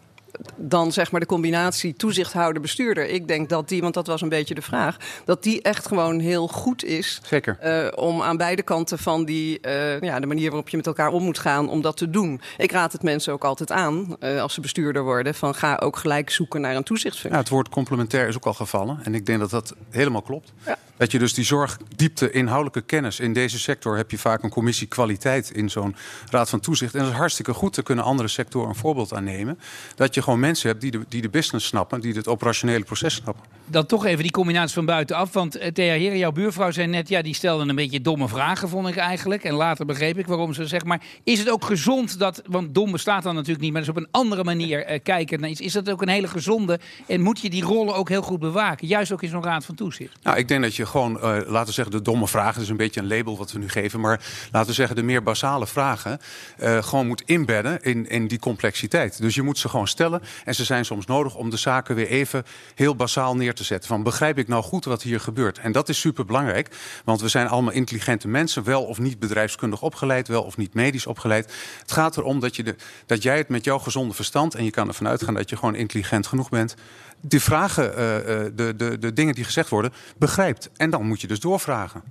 [0.55, 3.09] dan zeg maar de combinatie toezichthouder-bestuurder.
[3.09, 6.19] Ik denk dat die, want dat was een beetje de vraag, dat die echt gewoon
[6.19, 7.21] heel goed is.
[7.25, 7.57] Zeker.
[7.63, 11.11] Uh, om aan beide kanten van die, uh, ja, de manier waarop je met elkaar
[11.11, 12.41] om moet gaan, om dat te doen.
[12.57, 15.97] Ik raad het mensen ook altijd aan, uh, als ze bestuurder worden, van ga ook
[15.97, 17.37] gelijk zoeken naar een toezichtsfunctie.
[17.37, 18.99] Ja, het woord complementair is ook al gevallen.
[19.03, 20.51] En ik denk dat dat helemaal klopt.
[20.65, 20.77] Ja.
[20.97, 24.87] Dat je dus die zorgdiepte, inhoudelijke kennis in deze sector heb je vaak een commissie
[24.87, 25.95] kwaliteit in zo'n
[26.29, 26.93] raad van toezicht.
[26.93, 27.75] En dat is hartstikke goed.
[27.75, 29.59] Daar kunnen andere sectoren een voorbeeld aan nemen.
[29.95, 33.15] Dat je gewoon mensen hebt die de, die de business snappen, die het operationele proces
[33.15, 33.43] snappen.
[33.65, 35.33] Dan toch even die combinatie van buitenaf.
[35.33, 38.69] Want uh, Thea Heren, jouw buurvrouw, zei net, ja, die stelde een beetje domme vragen,
[38.69, 39.43] vond ik eigenlijk.
[39.43, 41.01] En later begreep ik waarom ze zeg maar.
[41.23, 44.07] Is het ook gezond dat, want dom bestaat dan natuurlijk niet, maar dus op een
[44.11, 45.61] andere manier uh, kijken naar iets.
[45.61, 48.87] Is dat ook een hele gezonde en moet je die rollen ook heel goed bewaken?
[48.87, 50.17] Juist ook in zo'n raad van toezicht.
[50.23, 52.77] Nou, ik denk dat je gewoon, uh, laten zeggen, de domme vragen, dat is een
[52.77, 54.21] beetje een label wat we nu geven, maar
[54.51, 56.19] laten we zeggen, de meer basale vragen
[56.57, 59.21] gewoon moet inbedden in, in die complexiteit.
[59.21, 62.07] Dus je moet ze gewoon stellen en ze zijn soms nodig om de zaken weer
[62.07, 62.43] even
[62.75, 63.89] heel basaal neer te zetten.
[63.89, 65.59] Van begrijp ik nou goed wat hier gebeurt?
[65.59, 69.81] En dat is super belangrijk, want we zijn allemaal intelligente mensen, wel of niet bedrijfskundig
[69.81, 71.53] opgeleid, wel of niet medisch opgeleid.
[71.81, 72.75] Het gaat erom dat, je de,
[73.05, 75.75] dat jij het met jouw gezonde verstand, en je kan ervan uitgaan dat je gewoon
[75.75, 76.75] intelligent genoeg bent,
[77.21, 80.69] die vragen, uh, de, de, de dingen die gezegd worden, begrijpt.
[80.77, 82.03] En dan moet je dus doorvragen.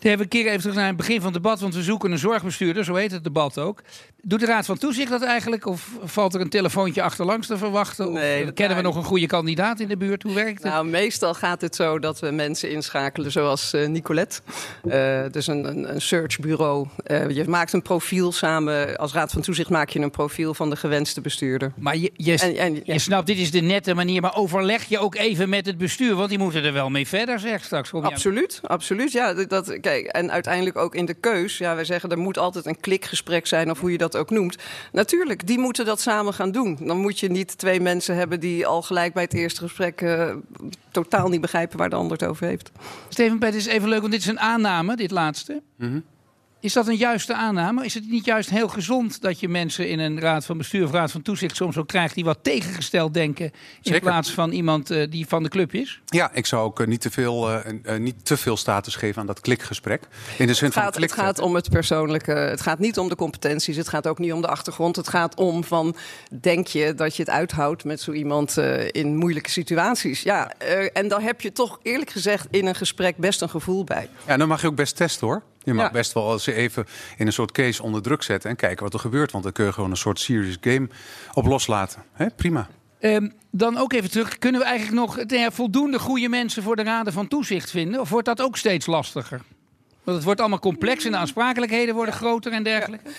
[0.00, 2.18] Even een keer even terug naar het begin van het debat, want we zoeken een
[2.18, 3.82] zorgbestuurder, zo heet het debat ook.
[4.22, 5.66] Doet de Raad van Toezicht dat eigenlijk?
[5.66, 8.12] Of valt er een telefoontje achterlangs te verwachten?
[8.12, 10.22] Nee, of kennen we nog een goede kandidaat in de buurt?
[10.22, 10.72] Hoe werkt het?
[10.72, 14.40] Nou, meestal gaat het zo dat we mensen inschakelen zoals uh, Nicolette.
[14.84, 16.86] Uh, dus een, een, een searchbureau.
[17.06, 18.96] Uh, je maakt een profiel samen.
[18.98, 21.72] Als Raad van Toezicht maak je een profiel van de gewenste bestuurder.
[21.78, 22.80] Maar je, je, en, en, ja.
[22.84, 24.20] je snapt, dit is de nette manier.
[24.20, 26.14] Maar overleg je ook even met het bestuur?
[26.14, 27.92] Want die moeten er wel mee verder, zeg straks.
[27.92, 29.12] Absoluut, absoluut.
[29.12, 31.58] Ja, dat, kijk, en uiteindelijk ook in de keus.
[31.58, 34.56] Ja, wij zeggen er moet altijd een klikgesprek zijn of hoe je dat ook noemt.
[34.92, 36.78] Natuurlijk, die moeten dat samen gaan doen.
[36.80, 40.34] Dan moet je niet twee mensen hebben die al gelijk bij het eerste gesprek uh,
[40.90, 42.70] totaal niet begrijpen waar de ander het over heeft.
[43.08, 45.62] Steven Pet is even leuk, want dit is een aanname, dit laatste.
[45.76, 46.04] Mm -hmm.
[46.60, 47.84] Is dat een juiste aanname?
[47.84, 50.90] Is het niet juist heel gezond dat je mensen in een raad van bestuur of
[50.90, 54.00] raad van toezicht soms ook krijgt die wat tegengesteld denken in Zeker.
[54.00, 56.00] plaats van iemand uh, die van de club is?
[56.06, 59.26] Ja, ik zou ook uh, niet, te veel, uh, niet te veel status geven aan
[59.26, 60.08] dat klikgesprek.
[60.38, 62.32] In de zin het, gaat, van het gaat om het persoonlijke.
[62.32, 63.76] Het gaat niet om de competenties.
[63.76, 64.96] Het gaat ook niet om de achtergrond.
[64.96, 65.96] Het gaat om van
[66.40, 68.56] denk je dat je het uithoudt met zo iemand
[68.90, 70.22] in moeilijke situaties?
[70.22, 70.52] Ja,
[70.92, 74.08] en dan heb je toch eerlijk gezegd in een gesprek best een gevoel bij.
[74.26, 75.42] Ja, dan mag je ook best testen hoor.
[75.62, 75.90] Je mag ja.
[75.90, 76.86] best wel als je even
[77.16, 79.32] in een soort case onder druk zetten en kijken wat er gebeurt.
[79.32, 80.88] Want dan kun je gewoon een soort serious game
[81.32, 82.02] op loslaten.
[82.12, 82.68] He, prima.
[83.00, 84.38] Um, dan ook even terug.
[84.38, 88.00] Kunnen we eigenlijk nog ja, voldoende goede mensen voor de raden van toezicht vinden?
[88.00, 89.40] Of wordt dat ook steeds lastiger?
[90.04, 93.10] Want het wordt allemaal complex en de aansprakelijkheden worden groter en dergelijke.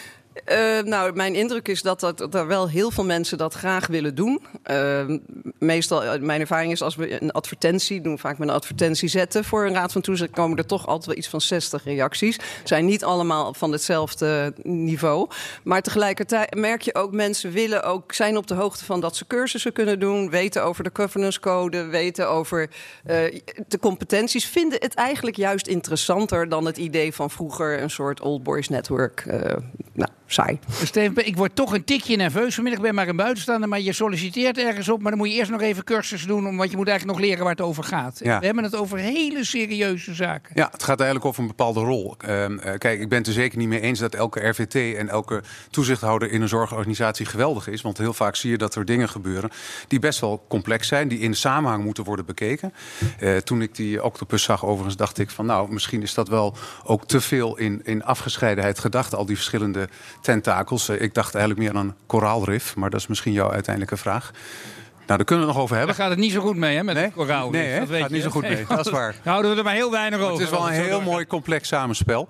[0.48, 4.16] Uh, nou, mijn indruk is dat, dat, er wel heel veel mensen dat graag willen
[4.16, 4.42] doen.
[4.72, 5.18] Uh,
[5.60, 9.66] meestal, mijn ervaring is als we een advertentie doen, vaak met een advertentie zetten voor
[9.66, 12.40] een raad van toezicht, komen er toch altijd wel iets van 60 reacties.
[12.64, 15.30] Zijn niet allemaal van hetzelfde niveau.
[15.64, 19.28] Maar tegelijkertijd merk je ook, mensen willen ook zijn op de hoogte van dat ze
[19.28, 22.70] cursussen kunnen doen, weten over de governance code, weten over
[23.08, 23.16] uh,
[23.68, 28.44] de competenties, vinden het eigenlijk juist interessanter dan het idee van vroeger een soort old
[28.44, 29.26] boys network.
[29.94, 30.60] nou, saai.
[30.84, 32.80] Steven, ik word toch een tikje nerveus vanmiddag.
[32.82, 35.02] Ik ben maar een buitenstaander, maar je solliciteert ergens op.
[35.02, 37.44] Maar dan moet je eerst nog even cursus doen, want je moet eigenlijk nog leren
[37.44, 38.20] waar het over gaat.
[38.24, 38.40] Ja.
[38.40, 40.52] We hebben het over hele serieuze zaken.
[40.56, 42.16] Ja, het gaat eigenlijk over een bepaalde rol.
[42.28, 42.46] Uh,
[42.78, 46.32] kijk, ik ben het er zeker niet mee eens dat elke RVT en elke toezichthouder
[46.32, 47.82] in een zorgorganisatie geweldig is.
[47.82, 49.50] Want heel vaak zie je dat er dingen gebeuren
[49.88, 52.74] die best wel complex zijn, die in samenhang moeten worden bekeken.
[53.20, 56.56] Uh, toen ik die octopus zag, overigens, dacht ik van nou, misschien is dat wel
[56.84, 59.90] ook te veel in, in afgescheidenheid gedacht, al die verschillende
[60.22, 60.90] tentakels.
[60.90, 64.32] Ik dacht eigenlijk meer aan een koraalrif, maar dat is misschien jouw uiteindelijke vraag.
[65.10, 65.96] Nou, daar kunnen we het nog over hebben.
[65.96, 67.12] Daar gaat het niet zo goed mee, hè, met nee?
[67.12, 67.50] koraal.
[67.50, 68.66] Nee, dat gaat niet zo goed mee.
[68.68, 69.16] Dat is waar.
[69.24, 70.34] houden we er maar heel weinig over.
[70.34, 72.28] Het is wel een heel mooi complex samenspel.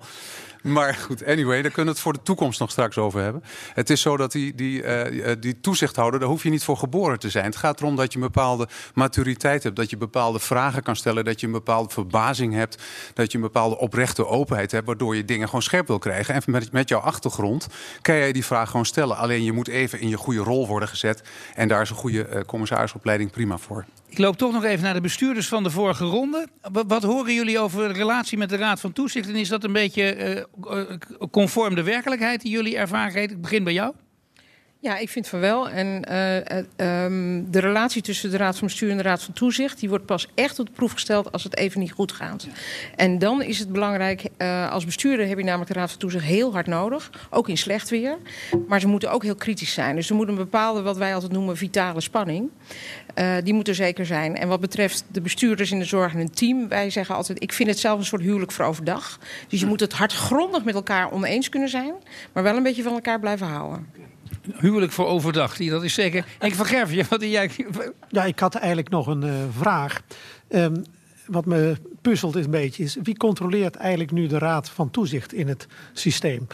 [0.62, 3.42] Maar goed, anyway, daar kunnen we het voor de toekomst nog straks over hebben.
[3.74, 7.18] Het is zo dat die, die, uh, die toezichthouder, daar hoef je niet voor geboren
[7.18, 7.44] te zijn.
[7.44, 11.24] Het gaat erom dat je een bepaalde maturiteit hebt, dat je bepaalde vragen kan stellen,
[11.24, 12.82] dat je een bepaalde verbazing hebt,
[13.14, 16.34] dat je een bepaalde oprechte openheid hebt, waardoor je dingen gewoon scherp wil krijgen.
[16.34, 17.66] En met, met jouw achtergrond
[18.00, 19.16] kan jij die vraag gewoon stellen.
[19.16, 21.22] Alleen je moet even in je goede rol worden gezet.
[21.54, 23.84] En daar is een goede uh, commissarisopleiding prima voor.
[24.10, 26.46] Ik loop toch nog even naar de bestuurders van de vorige ronde.
[26.86, 29.28] Wat, horen jullie over de relatie met de Raad van Toezicht?
[29.28, 33.22] En is dat een beetje uh, conform de werkelijkheid die jullie ervaren?
[33.22, 33.94] Ik begin bij jou.
[34.82, 35.68] Ja, ik vind van wel.
[35.68, 39.80] En uh, um, de relatie tussen de Raad van Bestuur en de Raad van Toezicht...
[39.80, 42.46] die wordt pas echt op de proef gesteld als het even niet goed gaat.
[42.96, 44.24] En dan is het belangrijk...
[44.38, 47.10] Uh, als bestuurder heb je namelijk de Raad van Toezicht heel hard nodig.
[47.30, 48.18] Ook in slecht weer.
[48.68, 49.96] Maar ze moeten ook heel kritisch zijn.
[49.96, 52.48] Dus er moet een bepaalde, wat wij altijd noemen, vitale spanning.
[53.14, 54.36] Uh, die moet er zeker zijn.
[54.36, 56.68] En wat betreft de bestuurders in de zorg en hun team...
[56.68, 59.18] wij zeggen altijd, ik vind het zelf een soort huwelijk voor overdag.
[59.48, 61.94] Dus je moet het hardgrondig met elkaar oneens kunnen zijn...
[62.32, 64.08] maar wel een beetje van elkaar blijven houden
[64.56, 65.56] huwelijk voor overdag.
[65.56, 66.24] Dat is zeker.
[66.38, 67.50] Van Gervje, wat jij.
[68.08, 70.00] Ja, ik had eigenlijk nog een uh, vraag.
[70.48, 70.84] Um,
[71.30, 75.48] wat me puzzelt een beetje is, wie controleert eigenlijk nu de raad van toezicht in
[75.48, 76.46] het systeem?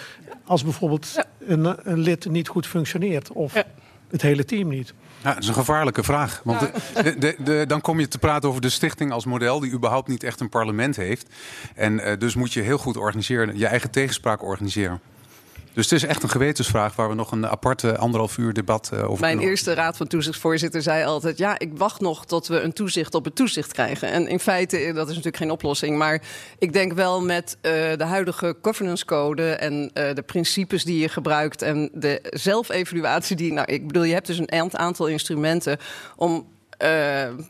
[0.44, 1.24] Als bijvoorbeeld ja.
[1.46, 3.64] een, een, lid niet goed functioneert of ja.
[4.10, 4.94] het hele team niet.
[5.22, 6.40] Ja, dat is een gevaarlijke vraag.
[6.44, 6.70] Want de,
[7.18, 10.22] de, de, dan kom je te praten over de stichting als model, die überhaupt niet
[10.22, 11.28] echt een parlement heeft.
[11.74, 15.00] En uh, dus moet je heel goed organiseren, je eigen tegenspraak organiseren.
[15.76, 19.10] Dus het is echt een gewetensvraag waar we nog een aparte anderhalf uur debat uh,
[19.10, 22.72] over Mijn eerste raad van toezichtvoorzitter zei altijd: Ja, ik wacht nog tot we een
[22.72, 24.10] toezicht op het toezicht krijgen.
[24.10, 25.96] En in feite, dat is natuurlijk geen oplossing.
[25.96, 26.22] Maar
[26.58, 31.08] ik denk wel met uh, de huidige governance code en uh, de principes die je
[31.08, 33.52] gebruikt en de zelfevaluatie die.
[33.52, 35.78] Nou, ik bedoel, je hebt dus een aantal instrumenten
[36.16, 36.46] om
[36.82, 36.88] uh,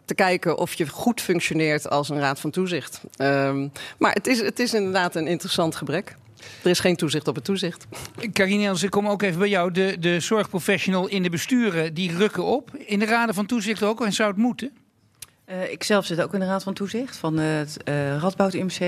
[0.04, 3.00] te kijken of je goed functioneert als een raad van toezicht.
[3.18, 6.16] Um, maar het is, het is inderdaad een interessant gebrek.
[6.62, 7.86] Er is geen toezicht op het toezicht.
[8.32, 9.70] Karine ik kom ook even bij jou.
[9.70, 12.70] De, de zorgprofessional in de besturen, die rukken op.
[12.74, 14.72] In de raden van toezicht ook, en zou het moeten?
[15.50, 18.80] Uh, ik zelf zit ook in de Raad van Toezicht van het uh, Radboud IMC.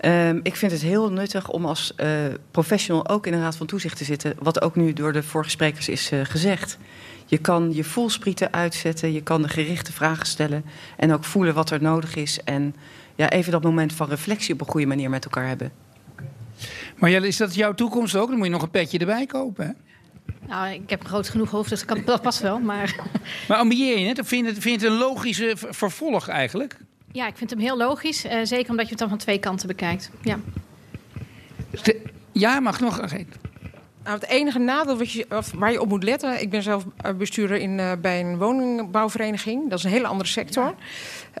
[0.00, 2.08] Uh, ik vind het heel nuttig om als uh,
[2.50, 4.34] professional ook in de Raad van Toezicht te zitten.
[4.38, 6.78] Wat ook nu door de vorige sprekers is gezegd.
[7.26, 10.64] Je kan je voelsprieten uitzetten, je kan de gerichte vragen stellen.
[10.96, 12.42] En ook voelen wat er nodig is.
[12.44, 12.74] En
[13.14, 15.72] ja, even dat moment van reflectie op een goede manier met elkaar hebben.
[16.96, 18.28] Maar is dat jouw toekomst ook?
[18.28, 19.66] Dan moet je nog een petje erbij kopen.
[19.66, 19.72] Hè?
[20.46, 22.58] Nou, ik heb een groot genoeg hoofd, dus dat past wel.
[22.58, 22.94] Maar,
[23.48, 24.20] maar ambieer je het?
[24.26, 26.76] Vind je het, vind je het een logische vervolg eigenlijk?
[27.12, 28.24] Ja, ik vind hem heel logisch.
[28.24, 30.10] Uh, zeker omdat je het dan van twee kanten bekijkt.
[30.22, 30.38] Ja,
[32.32, 33.02] ja mag nog.
[33.02, 33.26] Okay.
[34.04, 36.40] Nou, het enige nadeel wat je, waar je op moet letten...
[36.40, 36.84] ik ben zelf
[37.16, 39.68] bestuurder in, uh, bij een woningbouwvereniging.
[39.68, 40.74] Dat is een hele andere sector.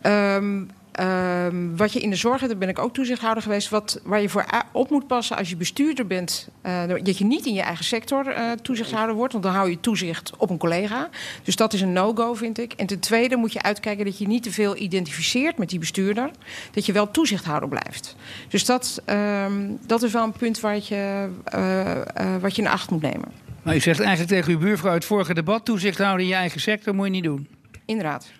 [0.02, 0.70] Um,
[1.00, 3.68] Um, wat je in de zorg hebt, daar ben ik ook toezichthouder geweest.
[3.68, 6.48] Wat, waar je voor op moet passen als je bestuurder bent.
[6.66, 9.32] Uh, dat je niet in je eigen sector uh, toezichthouder wordt.
[9.32, 11.08] Want dan hou je toezicht op een collega.
[11.42, 12.72] Dus dat is een no-go, vind ik.
[12.72, 16.30] En ten tweede moet je uitkijken dat je niet te veel identificeert met die bestuurder.
[16.72, 18.16] Dat je wel toezichthouder blijft.
[18.48, 22.90] Dus dat, um, dat is wel een punt waar je, uh, wat je in acht
[22.90, 23.28] moet nemen.
[23.62, 26.60] Maar u zegt eigenlijk tegen uw buurvrouw het vorige debat: toezicht houden in je eigen
[26.60, 27.48] sector moet je niet doen.
[27.84, 28.30] Inderdaad.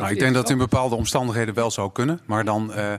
[0.00, 2.20] Nou, ik denk dat het in bepaalde omstandigheden wel zou kunnen.
[2.24, 2.92] Maar dan uh,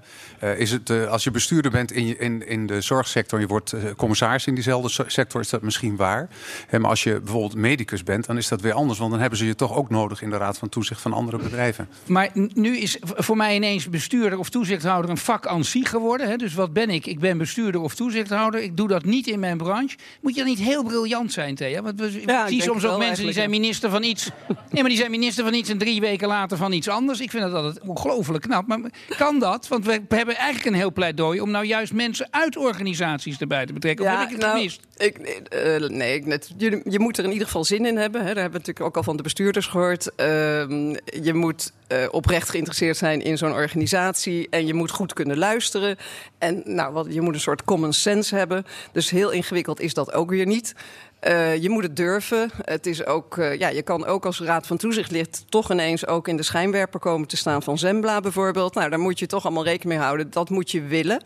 [0.43, 3.37] uh, is het, uh, als je bestuurder bent in, in, in de zorgsector...
[3.37, 6.29] en je wordt commissaris in diezelfde sector, is dat misschien waar.
[6.71, 8.99] maar als je bijvoorbeeld medicus bent, dan is dat weer anders.
[8.99, 11.37] Want dan hebben ze je toch ook nodig in de raad van toezicht van andere
[11.37, 11.89] bedrijven.
[12.05, 16.27] Maar nu is voor mij ineens bestuurder of toezichthouder een vak aan zich geworden.
[16.27, 16.35] Hè?
[16.35, 17.05] Dus wat ben ik?
[17.05, 18.61] Ik ben bestuurder of toezichthouder.
[18.61, 19.97] Ik doe dat niet in mijn branche.
[20.21, 21.81] Moet je dan niet heel briljant zijn, Thea?
[21.81, 24.29] Want we ja, zie soms ook mensen die zijn minister van iets...
[24.47, 27.19] Nee, maar die zijn minister van iets en drie weken later van iets anders.
[27.19, 28.67] Ik vind dat altijd ongelooflijk knap.
[28.67, 28.79] Maar
[29.17, 29.67] kan dat?
[29.67, 33.73] Want we hebben eigenlijk een heel pleidooi om nou juist mensen uit organisaties erbij te
[33.73, 34.05] betrekken.
[34.05, 34.81] Of heb ik het nou, gemist?
[34.97, 38.21] Ik, uh, nee, net, je, je, moet er in ieder geval zin in hebben.
[38.21, 38.33] Hè.
[38.33, 40.11] Daar hebben we natuurlijk ook al van de bestuurders gehoord.
[40.17, 40.25] Uh,
[41.23, 44.47] je moet uh, oprecht geïnteresseerd zijn in zo'n organisatie.
[44.49, 45.97] En je moet goed kunnen luisteren.
[46.37, 48.65] En nou, wat, je moet een soort common sense hebben.
[48.91, 50.75] Dus heel ingewikkeld is dat ook weer niet.
[51.27, 52.49] Uh, je moet het durven.
[52.61, 56.27] Het is ook, uh, ja, je kan ook als raad van toezichtlid toch ineens ook
[56.27, 58.73] in de schijnwerper komen te staan van Zembla bijvoorbeeld.
[58.73, 60.31] Nou, daar moet je toch allemaal rekening mee houden.
[60.31, 61.23] Dat moet je willen.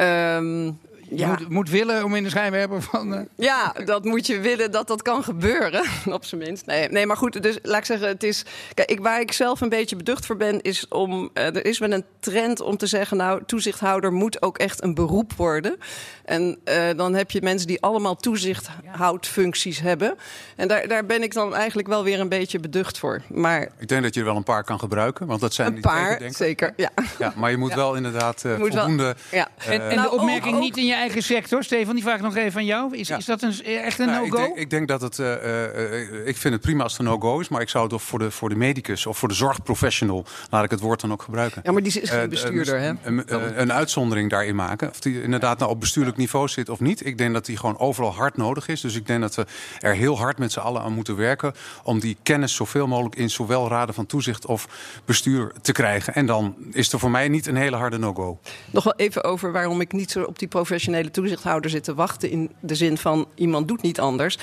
[0.00, 1.28] Um, ja.
[1.28, 3.14] moet, moet, willen om in de schijnwerper van.
[3.14, 3.20] Uh...
[3.36, 5.84] Ja, dat moet je willen dat dat kan gebeuren,
[6.16, 6.66] op zijn minst.
[6.66, 8.44] Nee, nee, maar goed, dus laat ik zeggen, het is.
[8.74, 11.30] Kijk, ik, waar ik zelf een beetje beducht voor ben, is om.
[11.34, 14.94] Uh, er is wel een trend om te zeggen, nou, toezichthouder moet ook echt een
[14.94, 15.76] beroep worden.
[16.24, 20.16] En uh, dan heb je mensen die allemaal toezichthoudfuncties hebben.
[20.56, 23.22] En daar, daar ben ik dan eigenlijk wel weer een beetje beducht voor.
[23.28, 23.68] Maar.
[23.78, 26.20] Ik denk dat je er wel een paar kan gebruiken, want dat zijn een paar,
[26.28, 26.72] zeker.
[26.76, 26.90] Ja.
[27.18, 27.32] ja.
[27.36, 27.76] Maar je moet ja.
[27.76, 29.02] wel inderdaad voldoende.
[29.02, 29.48] Wel, ja.
[29.56, 32.36] en, en de opmerking ook, niet in je eigen sector, Stefan, die vraag ik nog
[32.36, 32.96] even aan jou.
[32.96, 34.44] Is, is dat een, echt een Nou, ik, no-go?
[34.44, 35.18] denk, ik denk dat het.
[35.18, 37.82] eh, eh, eh, ik vind het prima als het een no-go is, maar ik zou
[37.84, 41.00] het toch voor de, voor de medicus of voor de zorgprofessional, laat ik het woord
[41.00, 41.62] dan ook gebruiken.
[41.64, 42.88] Ja, maar die is geen eh, bestuurder, hè?
[42.88, 44.88] Een, een, een uitzondering daarin maken.
[44.90, 47.06] Of die inderdaad nou op bestuurlijk niveau zit of niet.
[47.06, 48.80] Ik denk dat die gewoon overal hard nodig is.
[48.80, 49.46] Dus ik denk dat we
[49.80, 53.30] er heel hard met z'n allen aan moeten werken om die kennis zoveel mogelijk in
[53.30, 54.68] zowel raden van toezicht of
[55.04, 56.14] bestuur te krijgen.
[56.14, 58.38] En dan is er voor mij niet een hele harde no-go.
[58.70, 60.48] Nog wel even over waarom ik niet zo op die
[60.86, 62.30] professionele toezichthouder zit te wachten.
[62.30, 64.38] In de zin van iemand doet niet anders.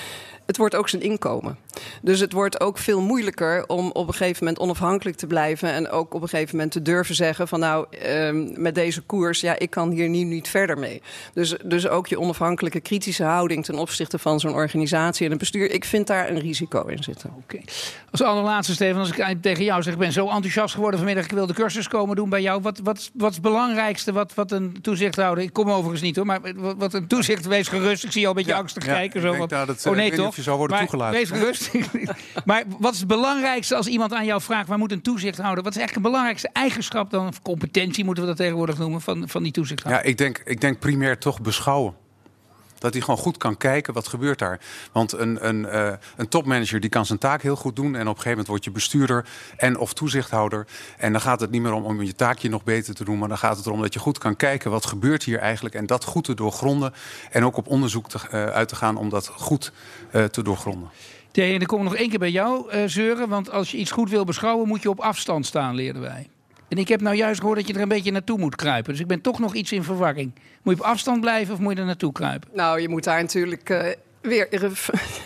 [0.46, 1.58] Het wordt ook zijn inkomen.
[2.02, 5.70] Dus het wordt ook veel moeilijker om op een gegeven moment onafhankelijk te blijven.
[5.70, 9.42] En ook op een gegeven moment te durven zeggen van nou, ehm, met deze koers,
[9.42, 11.02] ja, ik kan hier nu niet verder mee.
[11.34, 15.72] Dus, dus ook je onafhankelijke kritische houding ten opzichte van zo'n organisatie en een bestuur.
[15.72, 17.34] Ik vind daar een risico in zitten.
[17.38, 17.60] Oké.
[18.12, 21.32] Als allerlaatste, Steven, als ik tegen jou zeg, ik ben zo enthousiast geworden vanmiddag, ik
[21.32, 22.62] wil de cursus komen doen bij jou.
[22.62, 26.26] Wat, wat, wat is het belangrijkste wat, wat een toezichthouder, ik kom overigens niet hoor,
[26.26, 28.04] maar wat, wat een toezicht, wees gerust.
[28.04, 29.16] Ik zie je al een beetje angstig ja, kijken.
[29.16, 30.33] ik Zo, denk wat- dat, eh, oh nee toch?
[30.34, 31.20] Of je zou worden Maar toegelaten.
[31.20, 31.72] Wees gerust.
[32.46, 35.74] maar wat is het belangrijkste als iemand aan jou vraagt, waar moet een toezichthouder, wat
[35.74, 39.44] is eigenlijk de belangrijkste eigenschap dan, of competentie moeten we dat tegenwoordig noemen, van, van
[39.44, 40.04] die toezichthouder?
[40.04, 41.94] Ja, ik denk, ik denk primair toch beschouwen.
[42.84, 44.60] Dat hij gewoon goed kan kijken wat gebeurt daar.
[44.92, 47.96] Want een, een, eh, een topmanager die kan zijn taak heel goed doen.
[47.96, 49.26] En op een gegeven moment word je bestuurder
[49.58, 50.68] en of toezichthouder.
[50.98, 53.20] En dan gaat het niet meer om, om je taakje nog beter te doen.
[53.20, 55.76] Maar dan gaat het erom dat je goed kan kijken wat gebeurt hier eigenlijk.
[55.76, 56.94] En dat goed te doorgronden.
[57.32, 59.72] En ook op onderzoek te, eh, uit te gaan om dat goed
[60.12, 60.90] eh, te doorgronden.
[61.32, 63.30] Thea, en dan kom nog één keer bij jou zeuren.
[63.30, 66.30] Want als je iets goed wil beschouwen, moet je op afstand staan, leerden wij.
[66.74, 68.92] En ik heb nou juist gehoord dat je er een beetje naartoe moet kruipen.
[68.92, 70.34] Dus ik ben toch nog iets in verwarring.
[70.62, 72.50] Moet je op afstand blijven of moet je er naartoe kruipen?
[72.54, 73.88] Nou, je moet daar natuurlijk eh,
[74.22, 74.70] weer eh,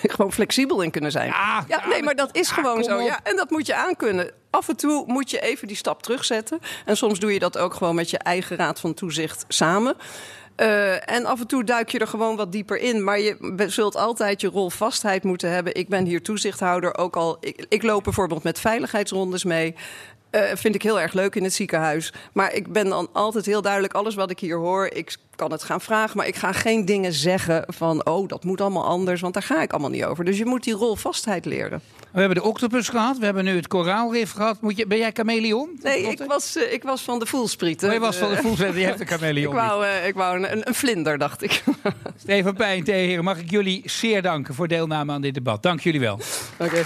[0.14, 1.28] gewoon flexibel in kunnen zijn.
[1.28, 3.00] Ja, nee, maar dat is gewoon zo.
[3.00, 3.08] op.
[3.08, 4.32] Ja, en dat moet je aankunnen.
[4.50, 6.60] Af en toe moet je even die stap terugzetten.
[6.86, 9.96] En soms doe je dat ook gewoon met je eigen raad van toezicht samen.
[10.56, 13.04] Eh, en af en toe duik je er gewoon wat dieper in.
[13.04, 15.76] Maar je zult altijd je rolvastheid moeten hebben.
[15.76, 16.98] Ik ben hier toezichthouder.
[16.98, 19.76] Ook al, ik, ik loop bijvoorbeeld met veiligheidsrondes mee.
[20.38, 22.14] Eh, vind ik heel erg leuk in het ziekenhuis.
[22.34, 25.64] Maar ik ben dan altijd heel duidelijk, alles wat ik hier hoor, ik kan het
[25.64, 26.18] gaan vragen.
[26.18, 29.22] Maar ik ga geen dingen zeggen van, oh, dat moet allemaal anders.
[29.22, 30.26] Want daar ga ik allemaal niet over.
[30.26, 31.82] Dus je moet die rolvastheid leren.
[32.12, 34.62] We hebben de octopus gehad, we hebben nu het koraalrif gehad.
[34.62, 35.70] Moet je, ben jij chameleon?
[35.84, 37.88] Nee, ik was, eh, ik was van de voelsprieten.
[37.88, 40.44] Oh, je was van de voelsprieten, je hebt een chameleon Ik wou, eh, ik wou
[40.44, 41.64] een, een vlinder, dacht ik.
[42.24, 45.64] Steven Pijn, Thea Heren, mag ik jullie zeer danken voor deelname aan dit debat.
[45.64, 46.20] Dank jullie wel.
[46.58, 46.84] Oké.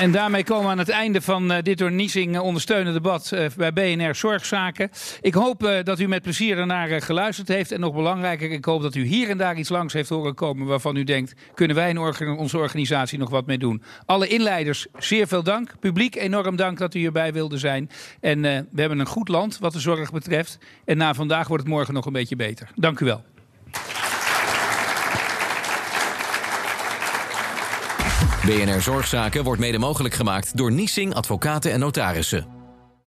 [0.00, 3.32] En daarmee komen we aan het einde van eh, dit door Niesing eh, ondersteunende debat
[3.32, 4.90] eh, bij BNR Zorgzaken.
[5.20, 7.72] Ik hoop dat u met plezier ernaar geluisterd heeft.
[7.72, 10.66] En nog belangrijker, ik hoop dat u hier en daar iets langs heeft horen komen
[10.66, 11.98] waarvan u denkt, kunnen wij in
[12.38, 13.82] onze organisatie nog wat mee doen.
[14.06, 15.78] Alle inleiders, zeer veel dank.
[15.80, 17.90] Publiek, enorm dank dat u hierbij wilde zijn.
[18.20, 20.58] En we hebben een goed land wat de zorg betreft.
[20.84, 22.70] En na vandaag wordt het morgen nog een beetje beter.
[22.74, 23.22] Dank u wel.
[28.44, 32.59] BNR Zorgzaken wordt mede mogelijk gemaakt door Niesing Advocaten en Notarissen.